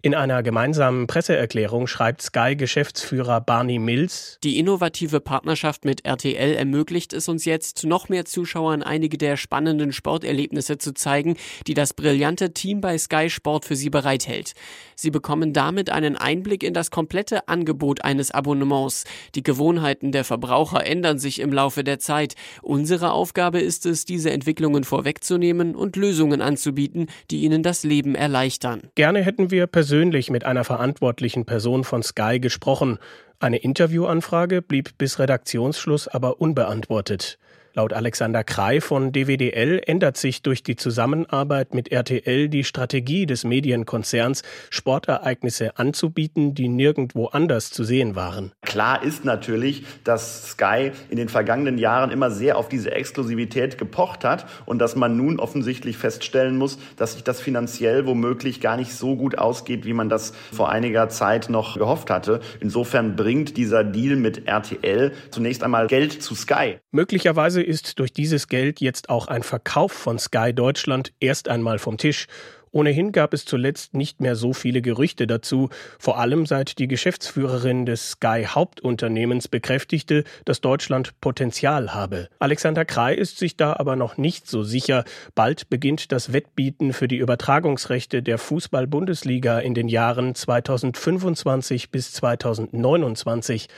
In 0.00 0.14
einer 0.14 0.44
gemeinsamen 0.44 1.08
Presseerklärung 1.08 1.88
schreibt 1.88 2.22
Sky-Geschäftsführer 2.22 3.40
Barney 3.40 3.80
Mills, 3.80 4.38
Die 4.44 4.60
innovative 4.60 5.18
Partnerschaft 5.18 5.84
mit 5.84 6.04
RTL 6.06 6.54
ermöglicht 6.54 7.12
es 7.12 7.28
uns 7.28 7.44
jetzt, 7.44 7.84
noch 7.84 8.08
mehr 8.08 8.24
Zuschauern 8.24 8.84
einige 8.84 9.18
der 9.18 9.36
spannenden 9.36 9.92
Sporterlebnisse 9.92 10.78
zu 10.78 10.94
zeigen, 10.94 11.36
die 11.66 11.74
das 11.74 11.94
brillante 11.94 12.54
Team 12.54 12.80
bei 12.80 12.96
Sky 12.96 13.28
Sport 13.28 13.64
für 13.64 13.74
sie 13.74 13.90
bereithält. 13.90 14.52
Sie 14.94 15.10
bekommen 15.10 15.52
damit 15.52 15.90
einen 15.90 16.16
Einblick 16.16 16.62
in 16.62 16.74
das 16.74 16.92
komplette 16.92 17.48
Angebot 17.48 18.04
eines 18.04 18.30
Abonnements. 18.30 19.02
Die 19.34 19.42
Gewohnheiten 19.42 20.12
der 20.12 20.22
Verbraucher 20.22 20.86
ändern 20.86 21.18
sich 21.18 21.40
im 21.40 21.52
Laufe 21.52 21.82
der 21.82 21.98
Zeit. 21.98 22.36
Unsere 22.62 23.10
Aufgabe 23.10 23.58
ist 23.58 23.84
es, 23.84 24.04
diese 24.04 24.30
Entwicklungen 24.30 24.84
vorwegzunehmen 24.84 25.74
und 25.74 25.96
Lösungen 25.96 26.40
anzubieten, 26.40 27.08
die 27.32 27.40
ihnen 27.40 27.64
das 27.64 27.82
Leben 27.82 28.14
erleichtern. 28.14 28.82
Gerne 28.94 29.22
hätten 29.22 29.50
wir 29.50 29.66
persönlich 29.66 29.88
persönlich 29.98 30.30
mit 30.30 30.44
einer 30.44 30.62
verantwortlichen 30.62 31.44
Person 31.44 31.82
von 31.82 32.04
Sky 32.04 32.38
gesprochen. 32.38 32.98
Eine 33.40 33.56
Interviewanfrage 33.56 34.62
blieb 34.62 34.96
bis 34.96 35.18
Redaktionsschluss 35.18 36.06
aber 36.06 36.40
unbeantwortet. 36.40 37.36
Laut 37.74 37.92
Alexander 37.92 38.44
Krei 38.44 38.80
von 38.80 39.12
DWDL 39.12 39.80
ändert 39.86 40.16
sich 40.16 40.42
durch 40.42 40.62
die 40.62 40.76
Zusammenarbeit 40.76 41.74
mit 41.74 41.92
RTL 41.92 42.48
die 42.48 42.64
Strategie 42.64 43.26
des 43.26 43.44
Medienkonzerns, 43.44 44.42
Sportereignisse 44.70 45.78
anzubieten, 45.78 46.54
die 46.54 46.68
nirgendwo 46.68 47.26
anders 47.26 47.70
zu 47.70 47.84
sehen 47.84 48.16
waren. 48.16 48.52
Klar 48.62 49.02
ist 49.02 49.24
natürlich, 49.24 49.84
dass 50.04 50.52
Sky 50.52 50.92
in 51.10 51.16
den 51.18 51.28
vergangenen 51.28 51.78
Jahren 51.78 52.10
immer 52.10 52.30
sehr 52.30 52.56
auf 52.56 52.68
diese 52.68 52.90
Exklusivität 52.90 53.78
gepocht 53.78 54.24
hat 54.24 54.46
und 54.66 54.78
dass 54.78 54.96
man 54.96 55.16
nun 55.16 55.38
offensichtlich 55.38 55.98
feststellen 55.98 56.56
muss, 56.56 56.78
dass 56.96 57.12
sich 57.12 57.24
das 57.24 57.40
finanziell 57.40 58.06
womöglich 58.06 58.60
gar 58.60 58.76
nicht 58.76 58.92
so 58.92 59.14
gut 59.14 59.38
ausgeht, 59.38 59.84
wie 59.84 59.92
man 59.92 60.08
das 60.08 60.32
vor 60.52 60.70
einiger 60.70 61.08
Zeit 61.08 61.48
noch 61.48 61.76
gehofft 61.76 62.10
hatte. 62.10 62.40
Insofern 62.60 63.14
bringt 63.14 63.56
dieser 63.56 63.84
Deal 63.84 64.16
mit 64.16 64.46
RTL 64.46 65.12
zunächst 65.30 65.62
einmal 65.62 65.86
Geld 65.86 66.22
zu 66.22 66.34
Sky. 66.34 66.78
Möglicherweise 66.90 67.57
ist 67.62 67.98
durch 67.98 68.12
dieses 68.12 68.48
Geld 68.48 68.80
jetzt 68.80 69.08
auch 69.10 69.28
ein 69.28 69.42
Verkauf 69.42 69.92
von 69.92 70.18
Sky 70.18 70.52
Deutschland 70.52 71.12
erst 71.20 71.48
einmal 71.48 71.78
vom 71.78 71.98
Tisch. 71.98 72.26
Ohnehin 72.70 73.12
gab 73.12 73.32
es 73.34 73.44
zuletzt 73.44 73.94
nicht 73.94 74.20
mehr 74.20 74.36
so 74.36 74.52
viele 74.52 74.82
Gerüchte 74.82 75.26
dazu, 75.26 75.70
vor 75.98 76.18
allem 76.18 76.46
seit 76.46 76.78
die 76.78 76.88
Geschäftsführerin 76.88 77.86
des 77.86 78.10
Sky 78.12 78.46
Hauptunternehmens 78.46 79.48
bekräftigte, 79.48 80.24
dass 80.44 80.60
Deutschland 80.60 81.18
Potenzial 81.20 81.94
habe. 81.94 82.28
Alexander 82.38 82.84
Krei 82.84 83.14
ist 83.14 83.38
sich 83.38 83.56
da 83.56 83.74
aber 83.74 83.96
noch 83.96 84.16
nicht 84.16 84.46
so 84.46 84.62
sicher. 84.62 85.04
Bald 85.34 85.70
beginnt 85.70 86.12
das 86.12 86.32
Wettbieten 86.32 86.92
für 86.92 87.08
die 87.08 87.16
Übertragungsrechte 87.16 88.22
der 88.22 88.38
Fußball-Bundesliga 88.38 89.58
in 89.60 89.74
den 89.74 89.88
Jahren 89.88 90.34
2025 90.34 91.90
bis 91.90 92.12
2029. 92.12 93.68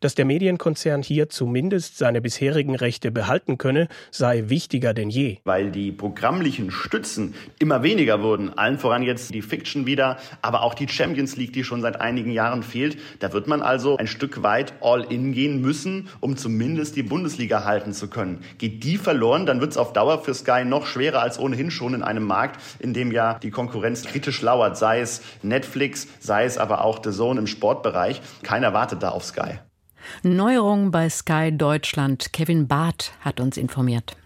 Dass 0.00 0.14
der 0.14 0.24
Medienkonzern 0.24 1.02
hier 1.02 1.28
zumindest 1.28 1.98
seine 1.98 2.20
bisherigen 2.20 2.76
Rechte 2.76 3.10
behalten 3.10 3.58
könne, 3.58 3.88
sei 4.10 4.44
wichtiger 4.46 4.94
denn 4.94 5.10
je. 5.10 5.38
Weil 5.44 5.70
die 5.70 5.92
programmlichen 5.92 6.70
Stützen 6.70 7.34
immer 7.58 7.82
weniger 7.82 8.22
wurden, 8.22 8.56
allen 8.56 8.78
voran 8.78 9.02
jetzt 9.02 9.34
die 9.34 9.42
Fiction 9.42 9.86
wieder, 9.86 10.18
aber 10.42 10.62
auch 10.62 10.74
die 10.74 10.88
Champions 10.88 11.36
League, 11.36 11.52
die 11.52 11.64
schon 11.64 11.82
seit 11.82 12.00
einigen 12.00 12.30
Jahren 12.30 12.62
fehlt. 12.62 12.98
Da 13.20 13.32
wird 13.32 13.46
man 13.46 13.62
also 13.62 13.96
ein 13.96 14.06
Stück 14.06 14.42
weit 14.42 14.72
all 14.80 15.02
in 15.02 15.32
gehen 15.32 15.60
müssen, 15.60 16.08
um 16.20 16.36
zumindest 16.36 16.96
die 16.96 17.02
Bundesliga 17.02 17.64
halten 17.64 17.92
zu 17.92 18.08
können. 18.08 18.44
Geht 18.58 18.84
die 18.84 18.96
verloren, 18.96 19.46
dann 19.46 19.60
wird 19.60 19.72
es 19.72 19.76
auf 19.76 19.92
Dauer 19.92 20.22
für 20.22 20.34
Sky 20.34 20.64
noch 20.64 20.86
schwerer 20.86 21.20
als 21.20 21.38
ohnehin 21.38 21.70
schon 21.70 21.94
in 21.94 22.02
einem 22.02 22.24
Markt, 22.24 22.60
in 22.78 22.94
dem 22.94 23.12
ja 23.12 23.38
die 23.38 23.50
Konkurrenz 23.50 24.04
kritisch 24.04 24.42
lauert, 24.42 24.76
sei 24.76 25.00
es 25.00 25.22
Netflix, 25.42 26.08
sei 26.20 26.44
es 26.44 26.58
aber 26.58 26.84
auch 26.84 27.00
The 27.02 27.10
Zone 27.10 27.40
im 27.40 27.46
Sportbereich. 27.46 28.20
Keiner 28.42 28.72
wartet 28.72 29.02
da 29.02 29.10
auf 29.10 29.24
Sky. 29.24 29.58
Neuerungen 30.22 30.90
bei 30.90 31.08
Sky 31.08 31.50
Deutschland. 31.52 32.32
Kevin 32.32 32.66
Barth 32.66 33.12
hat 33.20 33.40
uns 33.40 33.56
informiert. 33.56 34.16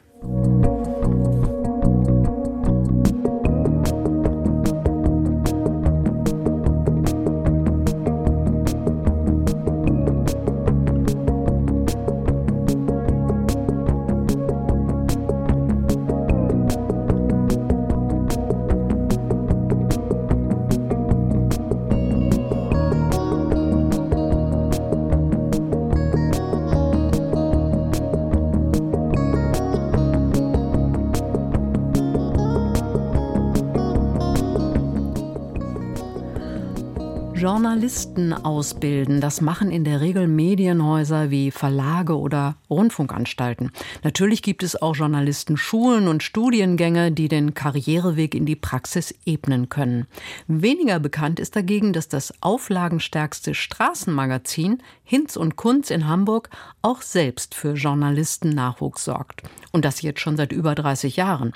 Journalisten 37.72 38.34
ausbilden. 38.34 39.22
Das 39.22 39.40
machen 39.40 39.70
in 39.70 39.82
der 39.82 40.02
Regel 40.02 40.28
Medienhäuser 40.28 41.30
wie 41.30 41.50
Verlage 41.50 42.18
oder 42.18 42.56
Rundfunkanstalten. 42.68 43.70
Natürlich 44.04 44.42
gibt 44.42 44.62
es 44.62 44.80
auch 44.82 44.94
Journalistenschulen 44.94 46.06
und 46.06 46.22
Studiengänge, 46.22 47.12
die 47.12 47.28
den 47.28 47.54
Karriereweg 47.54 48.34
in 48.34 48.44
die 48.44 48.56
Praxis 48.56 49.14
ebnen 49.24 49.70
können. 49.70 50.06
Weniger 50.48 50.98
bekannt 50.98 51.40
ist 51.40 51.56
dagegen, 51.56 51.94
dass 51.94 52.08
das 52.08 52.34
auflagenstärkste 52.42 53.54
Straßenmagazin 53.54 54.82
Hinz 55.12 55.36
und 55.36 55.56
Kunz 55.56 55.90
in 55.90 56.08
Hamburg 56.08 56.48
auch 56.80 57.02
selbst 57.02 57.54
für 57.54 57.74
Journalistennachwuchs 57.74 59.04
sorgt. 59.04 59.42
Und 59.70 59.84
das 59.84 60.00
jetzt 60.00 60.20
schon 60.20 60.38
seit 60.38 60.52
über 60.52 60.74
30 60.74 61.16
Jahren. 61.16 61.52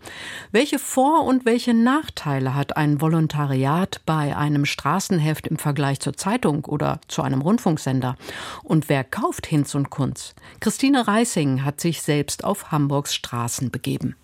Welche 0.52 0.78
Vor- 0.78 1.25
und 1.25 1.46
welche 1.46 1.73
Nachteile 1.73 2.54
hat 2.54 2.76
ein 2.76 3.00
Volontariat 3.00 4.02
bei 4.04 4.37
einem 4.37 4.66
Straßenheft 4.66 5.46
im 5.46 5.56
Vergleich 5.56 6.00
zur 6.06 6.16
Zeitung 6.16 6.64
oder 6.66 7.00
zu 7.08 7.22
einem 7.22 7.40
Rundfunksender? 7.40 8.16
Und 8.62 8.88
wer 8.88 9.02
kauft 9.02 9.44
Hinz 9.44 9.75
und 9.75 9.90
Kunz? 9.90 10.36
Christine 10.60 11.08
Reising 11.08 11.64
hat 11.64 11.80
sich 11.80 12.00
selbst 12.00 12.44
auf 12.44 12.70
Hamburgs 12.70 13.12
Straßen 13.12 13.72
begeben. 13.72 14.14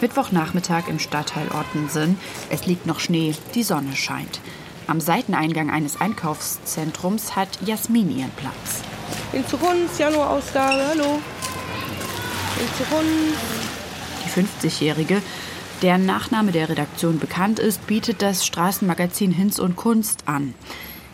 Mittwochnachmittag 0.00 0.88
im 0.88 0.98
Stadtteil 0.98 1.48
Ottensen. 1.48 2.18
Es 2.48 2.64
liegt 2.64 2.86
noch 2.86 2.98
Schnee, 2.98 3.34
die 3.54 3.62
Sonne 3.62 3.94
scheint. 3.94 4.40
Am 4.86 5.02
Seiteneingang 5.02 5.70
eines 5.70 6.00
Einkaufszentrums 6.00 7.36
hat 7.36 7.58
Jasmin 7.60 8.10
ihren 8.10 8.30
Platz. 8.30 8.80
In 9.34 9.46
Zukunft, 9.46 9.98
Januarausgabe, 9.98 10.82
hallo. 10.88 11.20
In 12.58 12.68
Zukunft. 12.78 13.64
Die 14.24 14.40
50-Jährige, 14.40 15.20
deren 15.84 16.06
Nachname 16.06 16.50
der 16.50 16.70
Redaktion 16.70 17.18
bekannt 17.18 17.58
ist, 17.58 17.86
bietet 17.86 18.22
das 18.22 18.46
Straßenmagazin 18.46 19.30
Hinz 19.30 19.58
und 19.58 19.76
Kunst 19.76 20.22
an. 20.24 20.54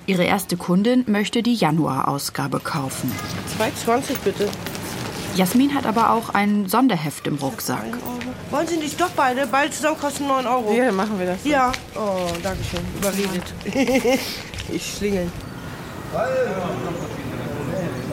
Ihre 0.07 0.23
erste 0.23 0.57
Kundin 0.57 1.03
möchte 1.09 1.43
die 1.43 1.55
Januarausgabe 1.55 2.61
kaufen. 2.61 3.11
2,20 3.59 4.19
bitte. 4.23 4.49
Jasmin 5.35 5.75
hat 5.75 5.87
aber 5.87 6.13
auch 6.13 6.29
ein 6.35 6.69
Sonderheft 6.69 7.27
im 7.27 7.35
Rucksack. 7.35 7.85
Wollen 8.51 8.69
Sie 8.69 8.77
nicht 8.77 9.01
doch 9.01 9.11
beide? 9.11 9.49
Beide 9.49 9.73
zusammen 9.73 9.99
kosten 9.99 10.29
9 10.29 10.47
Euro. 10.47 10.73
Ja, 10.73 10.93
machen 10.93 11.19
wir 11.19 11.27
das. 11.27 11.45
Ja. 11.45 11.73
Oh, 11.97 12.29
danke 12.41 12.63
schön. 12.63 12.81
Überredet. 12.97 13.53
ich 14.73 14.95
schlingel. 14.97 15.33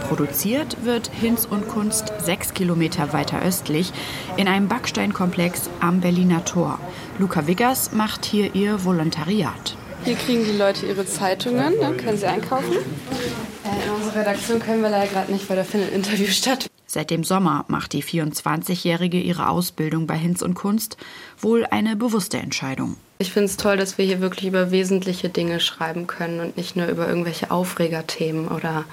Produziert 0.07 0.85
wird 0.85 1.11
Hinz 1.13 1.45
und 1.45 1.67
Kunst 1.67 2.13
sechs 2.23 2.53
Kilometer 2.53 3.11
weiter 3.11 3.41
östlich 3.41 3.91
in 4.37 4.47
einem 4.47 4.69
Backsteinkomplex 4.69 5.69
am 5.81 5.99
Berliner 5.99 6.45
Tor. 6.45 6.79
Luca 7.19 7.45
Wiggers 7.45 7.91
macht 7.91 8.23
hier 8.23 8.55
ihr 8.55 8.85
Volontariat. 8.85 9.75
Hier 10.05 10.15
kriegen 10.15 10.45
die 10.45 10.57
Leute 10.57 10.85
ihre 10.85 11.05
Zeitungen, 11.05 11.73
dann 11.81 11.97
können 11.97 12.17
sie 12.17 12.25
einkaufen. 12.25 12.71
Äh, 12.71 13.85
in 13.85 13.91
unserer 13.91 14.21
Redaktion 14.21 14.59
können 14.59 14.81
wir 14.81 14.89
leider 14.89 15.11
gerade 15.11 15.31
nicht, 15.31 15.49
weil 15.49 15.57
da 15.57 15.65
findet 15.65 15.89
ein 15.89 15.97
Interview 15.97 16.27
statt. 16.29 16.67
Seit 16.85 17.11
dem 17.11 17.25
Sommer 17.25 17.65
macht 17.67 17.91
die 17.91 18.01
24-Jährige 18.01 19.19
ihre 19.19 19.49
Ausbildung 19.49 20.07
bei 20.07 20.15
Hinz 20.15 20.41
und 20.41 20.53
Kunst 20.53 20.95
wohl 21.41 21.65
eine 21.65 21.97
bewusste 21.97 22.37
Entscheidung. 22.37 22.95
Ich 23.19 23.33
finde 23.33 23.47
es 23.47 23.57
toll, 23.57 23.75
dass 23.75 23.97
wir 23.97 24.05
hier 24.05 24.21
wirklich 24.21 24.47
über 24.47 24.71
wesentliche 24.71 25.27
Dinge 25.27 25.59
schreiben 25.59 26.07
können 26.07 26.39
und 26.39 26.55
nicht 26.55 26.77
nur 26.77 26.87
über 26.87 27.07
irgendwelche 27.07 27.51
Aufregerthemen 27.51 28.47
oder 28.47 28.85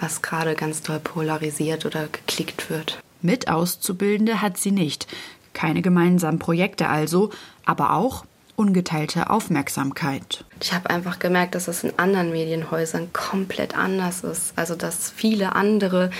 was 0.00 0.22
gerade 0.22 0.54
ganz 0.54 0.82
doll 0.82 1.00
polarisiert 1.00 1.86
oder 1.86 2.08
geklickt 2.08 2.70
wird. 2.70 2.98
Mit 3.20 3.48
Auszubildende 3.48 4.40
hat 4.40 4.58
sie 4.58 4.70
nicht. 4.70 5.06
Keine 5.52 5.82
gemeinsamen 5.82 6.38
Projekte 6.38 6.88
also, 6.88 7.30
aber 7.64 7.92
auch 7.94 8.24
ungeteilte 8.58 9.30
Aufmerksamkeit. 9.30 10.44
Ich 10.60 10.72
habe 10.72 10.90
einfach 10.90 11.20
gemerkt, 11.20 11.54
dass 11.54 11.68
es 11.68 11.84
in 11.84 11.92
anderen 11.96 12.32
Medienhäusern 12.32 13.12
komplett 13.12 13.76
anders 13.76 14.24
ist. 14.24 14.52
Also 14.56 14.74
dass 14.74 15.10
viele 15.10 15.54
andere 15.54 16.10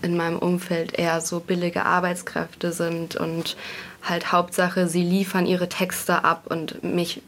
in 0.00 0.16
meinem 0.16 0.38
Umfeld 0.38 0.96
eher 0.96 1.20
so 1.20 1.40
billige 1.40 1.84
Arbeitskräfte 1.84 2.72
sind 2.72 3.16
und 3.16 3.56
halt 4.02 4.30
Hauptsache, 4.30 4.88
sie 4.88 5.02
liefern 5.02 5.44
ihre 5.44 5.68
Texte 5.68 6.24
ab 6.24 6.44
und 6.48 6.84
mich 6.84 7.20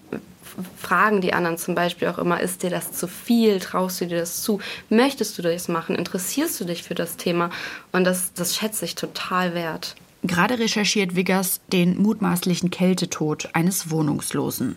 fragen 0.77 1.21
die 1.21 1.33
anderen 1.33 1.59
zum 1.59 1.75
Beispiel 1.75 2.09
auch 2.09 2.19
immer, 2.19 2.41
ist 2.41 2.63
dir 2.63 2.71
das 2.71 2.93
zu 2.93 3.09
viel? 3.09 3.61
Traust 3.61 4.01
du 4.01 4.07
dir 4.07 4.19
das 4.19 4.43
zu? 4.43 4.61
Möchtest 4.89 5.37
du 5.39 5.43
das 5.43 5.69
machen? 5.69 5.97
Interessierst 5.97 6.61
du 6.61 6.65
dich 6.65 6.83
für 6.83 6.95
das 6.95 7.17
Thema? 7.17 7.51
Und 7.93 8.05
das, 8.05 8.33
das 8.35 8.57
schätze 8.57 8.85
ich 8.85 8.95
total 8.95 9.55
wert. 9.55 9.97
Gerade 10.23 10.59
recherchiert 10.59 11.17
Wiggers 11.17 11.63
den 11.73 12.01
mutmaßlichen 12.01 12.71
Kältetod 12.71 13.49
eines 13.55 13.91
Wohnungslosen. 13.91 14.77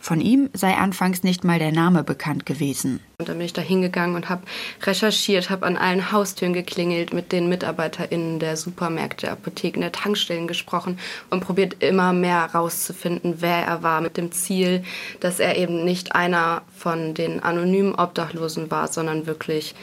Von 0.00 0.20
ihm 0.20 0.50
sei 0.52 0.74
anfangs 0.74 1.24
nicht 1.24 1.42
mal 1.42 1.58
der 1.58 1.72
Name 1.72 2.04
bekannt 2.04 2.46
gewesen. 2.46 3.00
Und 3.18 3.28
dann 3.28 3.38
bin 3.38 3.46
ich 3.46 3.52
da 3.52 3.60
hingegangen 3.60 4.14
und 4.14 4.28
habe 4.28 4.42
recherchiert, 4.82 5.50
habe 5.50 5.66
an 5.66 5.76
allen 5.76 6.12
Haustüren 6.12 6.52
geklingelt, 6.52 7.12
mit 7.12 7.32
den 7.32 7.48
MitarbeiterInnen 7.48 8.38
der 8.38 8.56
Supermärkte, 8.56 9.32
Apotheken, 9.32 9.80
der 9.80 9.90
Tankstellen 9.90 10.46
gesprochen 10.46 11.00
und 11.28 11.40
probiert 11.40 11.82
immer 11.82 12.12
mehr 12.12 12.52
herauszufinden, 12.52 13.36
wer 13.40 13.64
er 13.66 13.82
war, 13.82 14.00
mit 14.00 14.16
dem 14.16 14.30
Ziel, 14.30 14.84
dass 15.18 15.40
er 15.40 15.56
eben 15.56 15.84
nicht 15.84 16.14
einer 16.14 16.62
von 16.76 17.14
den 17.14 17.42
anonymen 17.42 17.96
Obdachlosen 17.96 18.70
war, 18.70 18.86
sondern 18.86 19.26
wirklich 19.26 19.74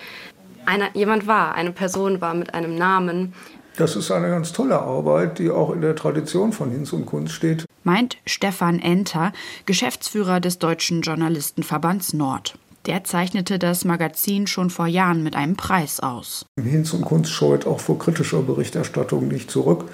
einer, 0.65 0.95
jemand 0.95 1.27
war, 1.27 1.55
eine 1.55 1.71
Person 1.71 2.21
war 2.21 2.33
mit 2.33 2.53
einem 2.53 2.75
Namen, 2.75 3.33
das 3.77 3.95
ist 3.95 4.11
eine 4.11 4.29
ganz 4.29 4.51
tolle 4.51 4.79
Arbeit, 4.79 5.39
die 5.39 5.49
auch 5.49 5.71
in 5.71 5.81
der 5.81 5.95
Tradition 5.95 6.53
von 6.53 6.71
Hinz 6.71 6.93
und 6.93 7.05
Kunst 7.05 7.33
steht. 7.33 7.65
Meint 7.83 8.17
Stefan 8.25 8.79
Enter, 8.79 9.33
Geschäftsführer 9.65 10.39
des 10.39 10.59
Deutschen 10.59 11.01
Journalistenverbands 11.01 12.13
Nord. 12.13 12.55
Der 12.87 13.03
zeichnete 13.03 13.59
das 13.59 13.85
Magazin 13.85 14.47
schon 14.47 14.71
vor 14.71 14.87
Jahren 14.87 15.21
mit 15.21 15.35
einem 15.35 15.55
Preis 15.55 15.99
aus. 15.99 16.45
Hinz 16.59 16.93
und 16.93 17.03
Kunst 17.03 17.31
scheut 17.31 17.67
auch 17.67 17.79
vor 17.79 17.99
kritischer 17.99 18.41
Berichterstattung 18.41 19.27
nicht 19.27 19.51
zurück, 19.51 19.85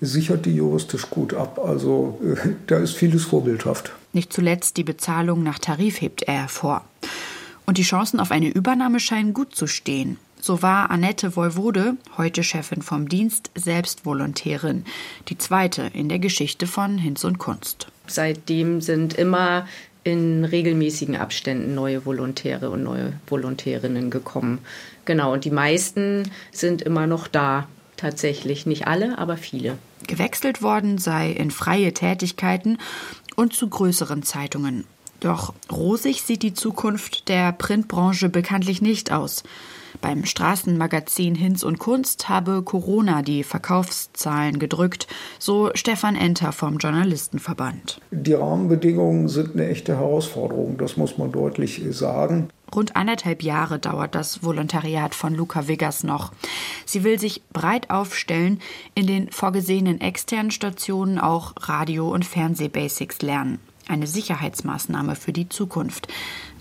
sichert 0.00 0.44
die 0.44 0.54
juristisch 0.54 1.08
gut 1.08 1.34
ab. 1.34 1.60
Also 1.64 2.18
äh, 2.24 2.48
da 2.66 2.78
ist 2.78 2.96
vieles 2.96 3.24
vorbildhaft. 3.24 3.92
Nicht 4.12 4.32
zuletzt 4.32 4.76
die 4.76 4.84
Bezahlung 4.84 5.44
nach 5.44 5.60
Tarif 5.60 6.00
hebt 6.00 6.22
er 6.22 6.34
hervor. 6.34 6.84
Und 7.64 7.78
die 7.78 7.84
Chancen 7.84 8.18
auf 8.18 8.32
eine 8.32 8.48
Übernahme 8.48 8.98
scheinen 8.98 9.34
gut 9.34 9.54
zu 9.54 9.68
stehen. 9.68 10.18
So 10.44 10.60
war 10.60 10.90
Annette 10.90 11.36
Woiwode, 11.36 11.96
heute 12.18 12.42
Chefin 12.42 12.82
vom 12.82 13.08
Dienst, 13.08 13.52
selbst 13.54 14.04
Volontärin, 14.04 14.84
die 15.28 15.38
zweite 15.38 15.82
in 15.94 16.08
der 16.08 16.18
Geschichte 16.18 16.66
von 16.66 16.98
Hinz 16.98 17.22
und 17.22 17.38
Kunst. 17.38 17.86
Seitdem 18.08 18.80
sind 18.80 19.14
immer 19.14 19.68
in 20.02 20.44
regelmäßigen 20.44 21.14
Abständen 21.14 21.76
neue 21.76 22.04
Volontäre 22.04 22.70
und 22.70 22.82
neue 22.82 23.12
Volontärinnen 23.28 24.10
gekommen. 24.10 24.58
Genau, 25.04 25.32
und 25.32 25.44
die 25.44 25.52
meisten 25.52 26.28
sind 26.50 26.82
immer 26.82 27.06
noch 27.06 27.28
da. 27.28 27.68
Tatsächlich 27.96 28.66
nicht 28.66 28.88
alle, 28.88 29.18
aber 29.18 29.36
viele. 29.36 29.78
Gewechselt 30.08 30.60
worden 30.60 30.98
sei 30.98 31.30
in 31.30 31.52
freie 31.52 31.94
Tätigkeiten 31.94 32.78
und 33.36 33.52
zu 33.52 33.68
größeren 33.68 34.24
Zeitungen. 34.24 34.86
Doch 35.20 35.54
rosig 35.70 36.22
sieht 36.22 36.42
die 36.42 36.52
Zukunft 36.52 37.28
der 37.28 37.52
Printbranche 37.52 38.28
bekanntlich 38.28 38.82
nicht 38.82 39.12
aus. 39.12 39.44
Beim 40.00 40.24
Straßenmagazin 40.24 41.34
Hinz 41.34 41.62
und 41.62 41.78
Kunst 41.78 42.28
habe 42.28 42.62
Corona 42.62 43.22
die 43.22 43.44
Verkaufszahlen 43.44 44.58
gedrückt, 44.58 45.06
so 45.38 45.70
Stefan 45.74 46.16
Enter 46.16 46.52
vom 46.52 46.78
Journalistenverband. 46.78 48.00
Die 48.10 48.34
Rahmenbedingungen 48.34 49.28
sind 49.28 49.54
eine 49.54 49.68
echte 49.68 49.96
Herausforderung, 49.96 50.78
das 50.78 50.96
muss 50.96 51.18
man 51.18 51.32
deutlich 51.32 51.82
sagen. 51.90 52.48
Rund 52.74 52.96
anderthalb 52.96 53.42
Jahre 53.42 53.78
dauert 53.78 54.14
das 54.14 54.42
Volontariat 54.42 55.14
von 55.14 55.34
Luca 55.34 55.68
Vegas 55.68 56.04
noch. 56.04 56.32
Sie 56.86 57.04
will 57.04 57.18
sich 57.18 57.42
breit 57.52 57.90
aufstellen, 57.90 58.60
in 58.94 59.06
den 59.06 59.30
vorgesehenen 59.30 60.00
externen 60.00 60.50
Stationen 60.50 61.18
auch 61.18 61.52
Radio- 61.58 62.10
und 62.10 62.24
Fernsehbasics 62.24 63.20
lernen. 63.20 63.58
Eine 63.88 64.06
Sicherheitsmaßnahme 64.06 65.16
für 65.16 65.32
die 65.32 65.48
Zukunft. 65.48 66.08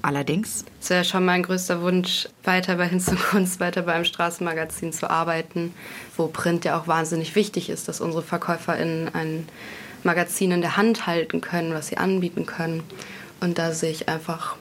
Allerdings. 0.02 0.66
Es 0.82 0.90
wäre 0.90 1.06
schon 1.06 1.26
mein 1.26 1.44
größter 1.44 1.82
Wunsch, 1.82 2.28
weiter 2.44 2.76
bei 2.76 2.90
Kunst, 3.30 3.60
weiter 3.60 3.84
beim 3.84 4.04
Straßenmagazin 4.04 4.94
zu 4.94 5.10
arbeiten, 5.10 5.74
wo 6.18 6.28
Print 6.28 6.66
ja 6.66 6.80
auch 6.80 6.88
wahnsinnig 6.88 7.36
wichtig 7.36 7.70
ist, 7.70 7.88
dass 7.88 8.02
unsere 8.02 8.24
VerkäuferInnen 8.24 9.14
ein 9.14 9.48
Magazin 10.04 10.52
in 10.52 10.62
der 10.62 10.78
Hand 10.78 11.06
halten 11.06 11.42
können, 11.42 11.74
was 11.74 11.88
sie 11.88 11.98
anbieten 11.98 12.46
können. 12.46 12.84
Und 13.40 13.58
da 13.58 13.74
sehe 13.74 13.92
ich 13.92 14.10
einfach 14.10 14.56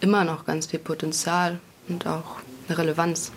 immer 0.00 0.24
noch 0.24 0.46
ganz 0.46 0.66
viel 0.66 0.80
Potenzial 0.80 1.60
und 1.88 2.06
auch 2.06 2.38
eine 2.68 2.78
Relevanz. 2.78 3.30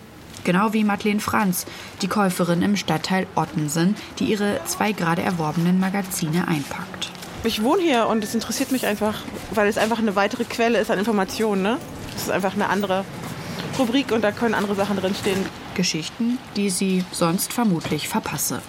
Genau 0.44 0.72
wie 0.72 0.84
Madeleine 0.84 1.20
Franz, 1.20 1.66
die 2.02 2.08
Käuferin 2.08 2.62
im 2.62 2.76
Stadtteil 2.76 3.26
Ottensen, 3.34 3.96
die 4.18 4.26
ihre 4.26 4.60
zwei 4.64 4.92
gerade 4.92 5.22
erworbenen 5.22 5.80
Magazine 5.80 6.46
einpackt. 6.46 7.10
Ich 7.46 7.62
wohne 7.62 7.80
hier 7.80 8.08
und 8.08 8.24
es 8.24 8.34
interessiert 8.34 8.72
mich 8.72 8.86
einfach, 8.86 9.22
weil 9.52 9.68
es 9.68 9.78
einfach 9.78 10.00
eine 10.00 10.16
weitere 10.16 10.42
Quelle 10.42 10.80
ist 10.80 10.90
an 10.90 10.98
Informationen. 10.98 11.62
Ne? 11.62 11.78
Das 12.12 12.22
ist 12.22 12.30
einfach 12.30 12.54
eine 12.54 12.68
andere 12.68 13.04
Rubrik 13.78 14.10
und 14.10 14.22
da 14.22 14.32
können 14.32 14.52
andere 14.52 14.74
Sachen 14.74 14.96
drinstehen. 14.96 15.46
Geschichten, 15.76 16.38
die 16.56 16.70
sie 16.70 17.04
sonst 17.12 17.52
vermutlich 17.52 18.08
verpasse. 18.08 18.62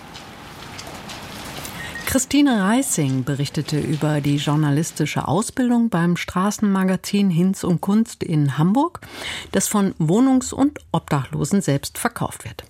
Christine 2.05 2.63
Reissing 2.63 3.23
berichtete 3.23 3.79
über 3.79 4.21
die 4.21 4.35
journalistische 4.35 5.27
Ausbildung 5.27 5.89
beim 5.89 6.15
Straßenmagazin 6.15 7.31
Hinz 7.31 7.63
und 7.63 7.81
Kunst 7.81 8.23
in 8.23 8.59
Hamburg, 8.59 8.99
das 9.53 9.67
von 9.67 9.95
Wohnungs- 9.97 10.53
und 10.53 10.79
Obdachlosen 10.91 11.61
selbst 11.61 11.97
verkauft 11.97 12.45
wird. 12.45 12.63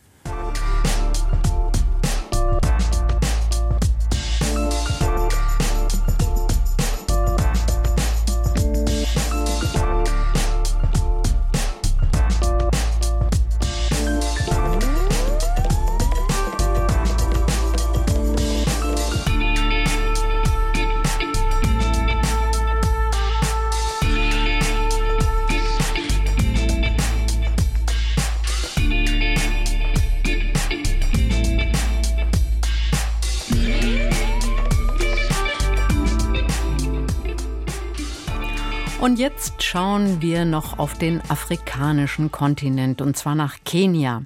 Jetzt 39.18 39.64
schauen 39.64 40.22
wir 40.22 40.46
noch 40.46 40.78
auf 40.78 40.94
den 40.94 41.22
afrikanischen 41.28 42.32
Kontinent, 42.32 43.02
und 43.02 43.18
zwar 43.18 43.34
nach 43.34 43.56
Kenia. 43.66 44.22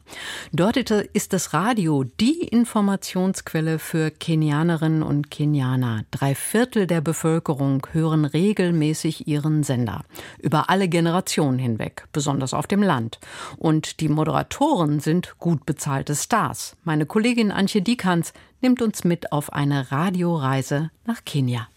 Dort 0.52 0.76
ist 0.76 1.32
das 1.32 1.54
Radio 1.54 2.04
die 2.04 2.42
Informationsquelle 2.42 3.80
für 3.80 4.12
Kenianerinnen 4.12 5.02
und 5.02 5.32
Kenianer. 5.32 6.04
Drei 6.12 6.36
Viertel 6.36 6.88
der 6.88 7.00
Bevölkerung 7.00 7.88
hören 7.94 8.26
regelmäßig 8.26 9.30
ihren 9.30 9.64
Sender. 9.64 10.04
Über 10.40 10.70
alle 10.70 10.90
Generationen 10.90 11.58
hinweg, 11.58 12.06
besonders 12.12 12.54
auf 12.54 12.68
dem 12.68 12.84
Land. 12.84 13.20
Und 13.58 14.02
die 14.02 14.10
Moderatoren 14.10 15.00
sind 15.00 15.36
gut 15.40 15.66
bezahlte 15.66 16.16
Stars. 16.16 16.76
Meine 16.84 17.06
Kollegin 17.06 17.52
Antje 17.52 17.82
Diekanz 17.82 18.34
nimmt 18.60 18.82
uns 18.82 19.06
mit 19.06 19.32
auf 19.32 19.54
eine 19.54 19.90
Radioreise 19.92 20.92
nach 21.06 21.24
Kenia. 21.24 21.71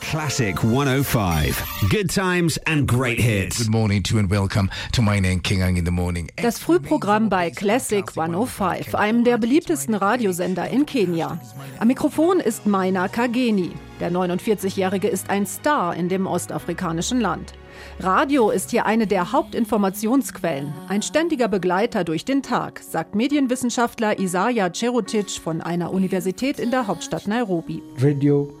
Classic 0.00 0.62
105. 0.62 1.88
Good 1.90 2.10
times 2.14 2.58
and 2.66 2.86
great 2.86 3.18
hits. 3.18 3.58
Good 3.58 3.70
morning 3.70 4.02
to 4.04 4.18
and 4.18 4.30
welcome 4.30 4.70
to 4.92 5.02
my 5.02 5.18
name 5.18 5.40
King 5.40 5.76
in 5.76 5.84
the 5.84 5.90
morning. 5.90 6.28
Das 6.36 6.58
Frühprogramm 6.58 7.28
bei 7.28 7.50
Classic 7.50 8.04
105, 8.16 8.94
einem 8.94 9.24
der 9.24 9.36
beliebtesten 9.38 9.94
Radiosender 9.94 10.68
in 10.68 10.86
Kenia. 10.86 11.40
Am 11.80 11.88
Mikrofon 11.88 12.38
ist 12.38 12.66
Maina 12.66 13.08
Kageni. 13.08 13.72
Der 13.98 14.12
49-Jährige 14.12 15.08
ist 15.08 15.28
ein 15.28 15.46
Star 15.46 15.96
in 15.96 16.08
dem 16.08 16.26
ostafrikanischen 16.26 17.20
Land. 17.20 17.54
Radio 17.98 18.50
ist 18.50 18.70
hier 18.70 18.86
eine 18.86 19.06
der 19.06 19.32
Hauptinformationsquellen, 19.32 20.72
ein 20.88 21.02
ständiger 21.02 21.48
Begleiter 21.48 22.04
durch 22.04 22.24
den 22.24 22.42
Tag, 22.42 22.80
sagt 22.80 23.14
Medienwissenschaftler 23.14 24.18
Isaiah 24.18 24.72
Cerutic 24.72 25.30
von 25.30 25.60
einer 25.60 25.92
Universität 25.92 26.58
in 26.58 26.70
der 26.70 26.86
Hauptstadt 26.86 27.26
Nairobi. 27.26 27.82
Radio 27.98 28.54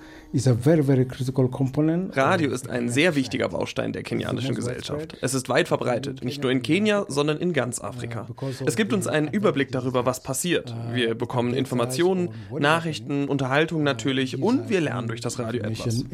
Radio 2.14 2.50
ist 2.50 2.68
ein 2.68 2.88
sehr 2.88 3.14
wichtiger 3.14 3.48
Baustein 3.48 3.92
der 3.92 4.02
kenianischen 4.02 4.54
Gesellschaft. 4.54 5.16
Es 5.22 5.34
ist 5.34 5.48
weit 5.48 5.68
verbreitet, 5.68 6.24
nicht 6.24 6.42
nur 6.42 6.52
in 6.52 6.62
Kenia, 6.62 7.06
sondern 7.08 7.38
in 7.38 7.52
ganz 7.52 7.80
Afrika. 7.80 8.26
Es 8.64 8.76
gibt 8.76 8.92
uns 8.92 9.06
einen 9.06 9.28
Überblick 9.28 9.72
darüber, 9.72 10.04
was 10.04 10.22
passiert. 10.22 10.74
Wir 10.92 11.14
bekommen 11.14 11.54
Informationen, 11.54 12.30
Nachrichten, 12.58 13.28
Unterhaltung 13.28 13.82
natürlich 13.82 14.42
und 14.42 14.68
wir 14.68 14.80
lernen 14.80 15.08
durch 15.08 15.20
das 15.20 15.38
Radio 15.38 15.62
etwas. 15.62 16.04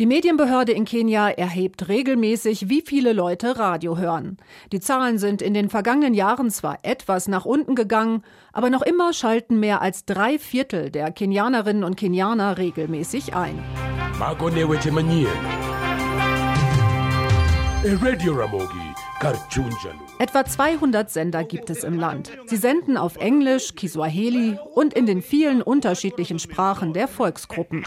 Die 0.00 0.06
Medienbehörde 0.06 0.72
in 0.72 0.84
Kenia 0.84 1.28
erhebt 1.28 1.88
regelmäßig, 1.88 2.68
wie 2.68 2.82
viele 2.82 3.12
Leute 3.12 3.58
Radio 3.58 3.96
hören. 3.96 4.38
Die 4.72 4.80
Zahlen 4.80 5.18
sind 5.18 5.40
in 5.40 5.54
den 5.54 5.70
vergangenen 5.70 6.14
Jahren 6.14 6.50
zwar 6.50 6.80
etwas 6.82 7.28
nach 7.28 7.44
unten 7.44 7.76
gegangen, 7.76 8.22
aber 8.52 8.70
noch 8.70 8.82
immer 8.82 9.12
schalten 9.12 9.60
mehr 9.60 9.82
als 9.82 10.04
drei 10.04 10.38
Viertel 10.38 10.90
der 10.90 11.12
Kenianerinnen 11.12 11.84
und 11.84 11.96
Kenianer 11.96 12.58
regelmäßig 12.58 13.36
ein. 13.36 13.58
Radio 18.02 18.34
Ramogi. 18.34 18.94
Etwa 20.18 20.44
200 20.44 21.10
Sender 21.10 21.42
gibt 21.42 21.70
es 21.70 21.82
im 21.82 21.98
Land. 21.98 22.30
Sie 22.46 22.56
senden 22.56 22.96
auf 22.96 23.16
Englisch, 23.16 23.74
Kiswahili 23.74 24.56
und 24.74 24.94
in 24.94 25.06
den 25.06 25.22
vielen 25.22 25.60
unterschiedlichen 25.60 26.38
Sprachen 26.38 26.92
der 26.92 27.08
Volksgruppen. 27.08 27.84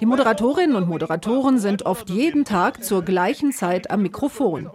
Die 0.00 0.06
Moderatorinnen 0.06 0.76
und 0.76 0.88
Moderatoren 0.88 1.58
sind 1.58 1.86
oft 1.86 2.10
jeden 2.10 2.44
Tag 2.44 2.82
zur 2.82 3.02
gleichen 3.02 3.52
Zeit 3.52 3.90
am 3.90 4.02
Mikrofon. 4.02 4.68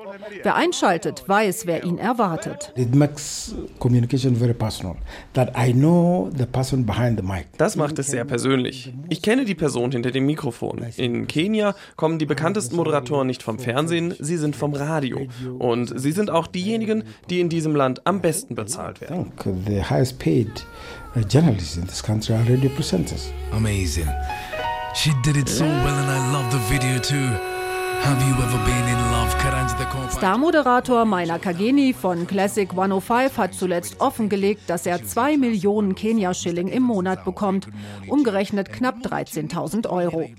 Wer 0.44 0.56
einschaltet, 0.56 1.24
weiß, 1.28 1.66
wer 1.66 1.84
ihn 1.84 1.98
erwartet. 1.98 2.74
Das 7.58 7.76
macht 7.76 8.00
es 8.00 8.08
sehr 8.08 8.26
persönlich. 8.26 8.94
Ich 9.10 9.22
kenne 9.22 9.46
die 9.46 9.56
Person 9.56 9.92
hinter 9.92 10.12
dem 10.12 10.26
Mikrofon. 10.26 10.86
In 10.98 11.28
Kenia 11.28 11.76
kommen 11.96 12.20
die 12.20 12.26
bekanntesten 12.26 12.76
Moderatoren 12.76 13.28
nicht 13.28 13.44
vom 13.44 13.60
Fernsehen, 13.60 14.14
sie 14.20 14.38
sind 14.38 14.56
vom 14.56 14.74
Radio. 14.74 15.28
Und 15.60 16.00
sie 16.00 16.12
sind 16.12 16.30
auch 16.30 16.48
diejenigen, 16.48 17.04
die 17.30 17.40
in 17.40 17.50
diesem 17.50 17.76
Land 17.76 18.06
am 18.06 18.22
besten 18.22 18.56
bezahlt 18.56 19.02
werden. 19.02 19.32
The 19.66 19.84
highest 19.84 20.20
paid 20.20 20.66
journalists 21.30 21.78
in 21.78 21.88
this 21.88 22.02
country 22.02 22.36
are 22.36 22.44
radio 22.50 22.70
presenters. 22.70 23.32
Amazing. 23.52 24.10
She 24.96 25.12
did 25.24 25.38
it 25.38 25.50
so 25.50 25.66
well 25.66 25.96
and 25.96 26.10
I 26.10 26.34
love 26.34 26.52
the 26.52 26.60
video 26.70 27.00
too. 27.00 27.53
Star-Moderator 30.12 31.06
Meiner 31.06 31.40
Kageni 31.40 31.94
von 31.94 32.28
Classic 32.28 32.70
105 32.70 33.38
hat 33.38 33.54
zuletzt 33.54 34.00
offengelegt, 34.00 34.70
dass 34.70 34.86
er 34.86 35.04
2 35.04 35.38
Millionen 35.38 35.96
Kenia-Schilling 35.96 36.68
im 36.68 36.84
Monat 36.84 37.26
bekommt, 37.26 37.68
umgerechnet 38.08 38.72
knapp 38.72 38.98
13.000 38.98 39.90
Euro. 39.90 40.30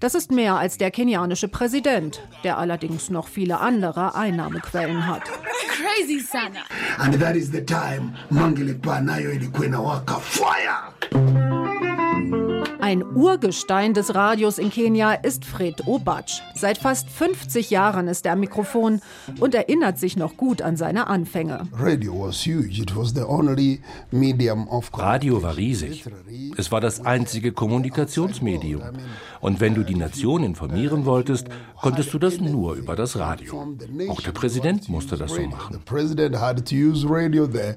Das 0.00 0.14
ist 0.14 0.30
mehr 0.30 0.56
als 0.56 0.78
der 0.78 0.90
kenianische 0.90 1.48
Präsident, 1.48 2.22
der 2.44 2.58
allerdings 2.58 3.10
noch 3.10 3.28
viele 3.28 3.60
andere 3.60 4.14
Einnahmequellen 4.14 5.06
hat. 5.06 5.22
Crazy 5.68 6.20
Sana. 6.20 6.60
And 6.98 7.18
that 7.20 7.34
is 7.34 7.50
the 7.50 7.64
time 7.64 8.12
Mangelepa 8.30 9.00
nayo 9.00 9.32
ilikuwa 9.32 9.66
inawaka 9.66 10.20
fire. 10.20 11.51
Ein 12.92 13.16
Urgestein 13.16 13.94
des 13.94 14.14
Radios 14.14 14.58
in 14.58 14.68
Kenia 14.68 15.14
ist 15.14 15.46
Fred 15.46 15.86
Obatsch. 15.86 16.42
Seit 16.54 16.76
fast 16.76 17.08
50 17.08 17.70
Jahren 17.70 18.06
ist 18.06 18.26
er 18.26 18.34
am 18.34 18.40
Mikrofon 18.40 19.00
und 19.40 19.54
erinnert 19.54 19.98
sich 19.98 20.18
noch 20.18 20.36
gut 20.36 20.60
an 20.60 20.76
seine 20.76 21.06
Anfänge. 21.06 21.66
Radio 21.72 22.28
war 25.42 25.56
riesig. 25.56 26.04
Es 26.58 26.70
war 26.70 26.82
das 26.82 27.06
einzige 27.06 27.52
Kommunikationsmedium. 27.52 28.82
Und 29.40 29.60
wenn 29.60 29.74
du 29.74 29.84
die 29.84 29.94
Nation 29.94 30.44
informieren 30.44 31.06
wolltest, 31.06 31.46
konntest 31.80 32.12
du 32.12 32.18
das 32.18 32.40
nur 32.40 32.74
über 32.74 32.94
das 32.94 33.18
Radio. 33.18 33.74
Auch 34.10 34.20
der 34.20 34.32
Präsident 34.32 34.90
musste 34.90 35.16
das 35.16 35.32
so 35.32 35.40
machen. 35.40 35.80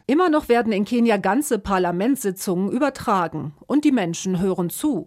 Immer 0.08 0.30
noch 0.30 0.50
werden 0.50 0.74
in 0.74 0.84
Kenia 0.84 1.16
ganze 1.16 1.58
Parlamentssitzungen 1.58 2.70
übertragen 2.70 3.54
und 3.66 3.86
die 3.86 3.94
Menschen 3.94 4.42
hören 4.42 4.70
zu. 4.70 5.05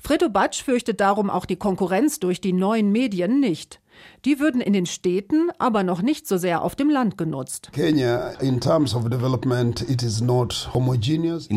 Fredo 0.00 0.28
Batsch 0.28 0.62
fürchtet 0.62 1.00
darum 1.00 1.30
auch 1.30 1.46
die 1.46 1.56
Konkurrenz 1.56 2.20
durch 2.20 2.40
die 2.40 2.52
neuen 2.52 2.92
Medien 2.92 3.40
nicht. 3.40 3.80
Die 4.24 4.40
würden 4.40 4.60
in 4.60 4.72
den 4.72 4.86
Städten, 4.86 5.50
aber 5.58 5.82
noch 5.82 6.02
nicht 6.02 6.26
so 6.26 6.36
sehr 6.36 6.62
auf 6.62 6.74
dem 6.74 6.90
Land 6.90 7.16
genutzt. 7.16 7.70
In 7.76 8.60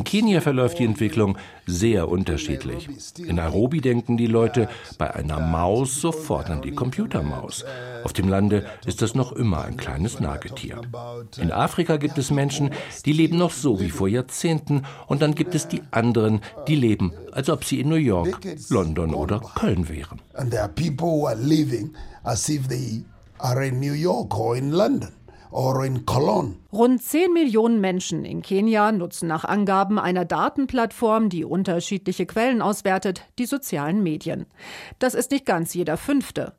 Kenia 0.03 0.41
verläuft 0.41 0.79
die 0.79 0.85
Entwicklung 0.85 1.37
sehr 1.65 2.09
unterschiedlich. 2.09 2.87
In 3.17 3.37
Nairobi 3.37 3.81
denken 3.81 4.17
die 4.17 4.27
Leute 4.27 4.69
bei 4.97 5.13
einer 5.13 5.39
Maus 5.39 5.99
sofort 5.99 6.49
an 6.49 6.61
die 6.61 6.71
Computermaus. 6.71 7.65
Auf 8.03 8.13
dem 8.13 8.29
Lande 8.29 8.65
ist 8.85 9.01
das 9.01 9.15
noch 9.15 9.31
immer 9.31 9.63
ein 9.63 9.77
kleines 9.77 10.19
Nagetier. 10.19 10.81
In 11.37 11.51
Afrika 11.51 11.97
gibt 11.97 12.17
es 12.17 12.31
Menschen, 12.31 12.71
die 13.05 13.13
leben 13.13 13.37
noch 13.37 13.51
so 13.51 13.79
wie 13.79 13.89
vor 13.89 14.07
Jahrzehnten 14.07 14.83
und 15.07 15.21
dann 15.21 15.35
gibt 15.35 15.55
es 15.55 15.67
die 15.67 15.81
anderen, 15.91 16.41
die 16.67 16.75
leben, 16.75 17.13
als 17.31 17.49
ob 17.49 17.63
sie 17.63 17.79
in 17.79 17.89
New 17.89 17.95
York, 17.95 18.39
London 18.69 19.13
oder 19.13 19.39
Köln 19.39 19.89
wären. 19.89 20.21
And 20.33 20.51
there 20.51 20.63
are 20.63 20.71
people 20.71 21.07
who 21.07 21.27
are 21.27 21.35
living 21.35 21.93
as 22.29 22.47
if 22.47 22.67
they 22.67 23.03
are 23.39 23.65
in 23.65 23.79
New 23.79 23.93
York 23.93 24.37
or 24.37 24.55
in 24.55 24.71
London. 24.71 25.09
Rund 25.51 27.01
10 27.01 27.33
Millionen 27.33 27.81
Menschen 27.81 28.23
in 28.23 28.43
Kenia 28.43 28.91
nutzen 28.91 29.27
nach 29.27 29.45
Angaben 29.45 29.97
einer 29.97 30.23
Datenplattform, 30.23 31.29
die 31.29 31.43
unterschiedliche 31.43 32.27
Quellen 32.27 32.61
auswertet, 32.61 33.25
die 33.39 33.47
sozialen 33.47 34.03
Medien. 34.03 34.45
Das 34.99 35.15
ist 35.15 35.31
nicht 35.31 35.47
ganz 35.47 35.73
jeder 35.73 35.97
fünfte. 35.97 36.53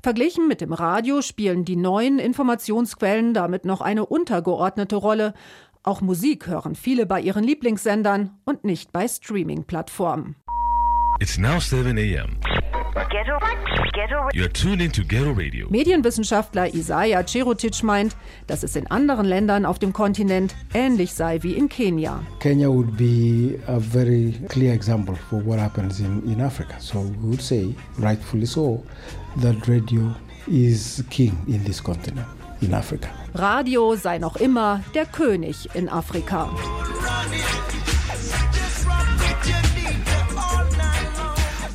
Verglichen 0.00 0.46
mit 0.46 0.60
dem 0.60 0.72
Radio 0.72 1.22
spielen 1.22 1.64
die 1.64 1.74
neuen 1.74 2.20
Informationsquellen 2.20 3.34
damit 3.34 3.64
noch 3.64 3.80
eine 3.80 4.06
untergeordnete 4.06 4.94
Rolle. 4.94 5.34
Auch 5.82 6.00
Musik 6.00 6.46
hören 6.46 6.76
viele 6.76 7.04
bei 7.04 7.20
ihren 7.20 7.42
Lieblingssendern 7.42 8.30
und 8.44 8.64
nicht 8.64 8.92
bei 8.92 9.08
Streaming-Plattformen. 9.08 10.36
It's 11.18 11.36
now 11.36 11.58
7 11.58 11.98
a.m. 11.98 12.38
Ghetto, 13.04 13.38
Ghetto. 13.92 14.28
You're 14.32 14.48
tuned 14.48 14.80
into 14.80 15.04
Ghetto 15.04 15.32
Radio. 15.32 15.68
Medienwissenschaftler 15.68 16.74
Isaiah 16.74 17.22
Cerotic 17.26 17.82
meint, 17.82 18.16
dass 18.46 18.62
es 18.62 18.74
in 18.74 18.86
anderen 18.90 19.26
Ländern 19.26 19.66
auf 19.66 19.78
dem 19.78 19.92
Kontinent 19.92 20.54
ähnlich 20.72 21.12
sei 21.12 21.42
wie 21.42 21.52
in 21.52 21.68
Kenia. 21.68 22.22
Kenya 22.40 22.68
would 22.68 22.96
be 22.96 23.58
a 23.66 23.78
very 23.78 24.32
clear 24.48 24.72
example 24.72 25.14
for 25.28 25.44
what 25.44 25.58
happens 25.58 26.00
in, 26.00 26.22
in 26.24 26.40
Africa. 26.40 26.74
So 26.80 27.00
we 27.20 27.28
would 27.28 27.42
say, 27.42 27.74
rightfully 27.98 28.46
so, 28.46 28.82
that 29.42 29.68
radio 29.68 30.14
is 30.46 31.04
king 31.10 31.36
in 31.48 31.62
this 31.64 31.82
continent, 31.82 32.26
in 32.62 32.72
Africa. 32.72 33.10
Radio 33.34 33.94
sei 33.94 34.18
noch 34.18 34.36
immer 34.36 34.80
der 34.94 35.04
König 35.04 35.68
in 35.74 35.90
Afrika. 35.90 36.48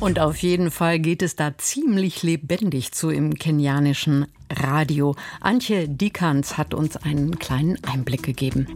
Und 0.02 0.18
auf 0.18 0.38
jeden 0.38 0.72
Fall 0.72 0.98
geht 0.98 1.22
es 1.22 1.36
da 1.36 1.56
ziemlich 1.58 2.24
lebendig 2.24 2.90
zu 2.90 3.10
im 3.10 3.36
kenianischen 3.36 4.26
Radio. 4.50 5.14
Antje 5.40 5.88
Dikans 5.88 6.58
hat 6.58 6.74
uns 6.74 6.96
einen 6.96 7.38
kleinen 7.38 7.78
Einblick 7.84 8.24
gegeben. 8.24 8.66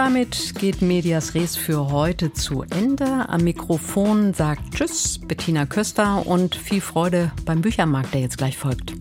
Damit 0.00 0.54
geht 0.58 0.80
Medias 0.80 1.34
Res 1.34 1.56
für 1.56 1.90
heute 1.90 2.32
zu 2.32 2.62
Ende. 2.62 3.28
Am 3.28 3.44
Mikrofon 3.44 4.32
sagt 4.32 4.74
Tschüss 4.74 5.18
Bettina 5.18 5.66
Köster 5.66 6.26
und 6.26 6.54
viel 6.54 6.80
Freude 6.80 7.32
beim 7.44 7.60
Büchermarkt, 7.60 8.14
der 8.14 8.22
jetzt 8.22 8.38
gleich 8.38 8.56
folgt. 8.56 8.99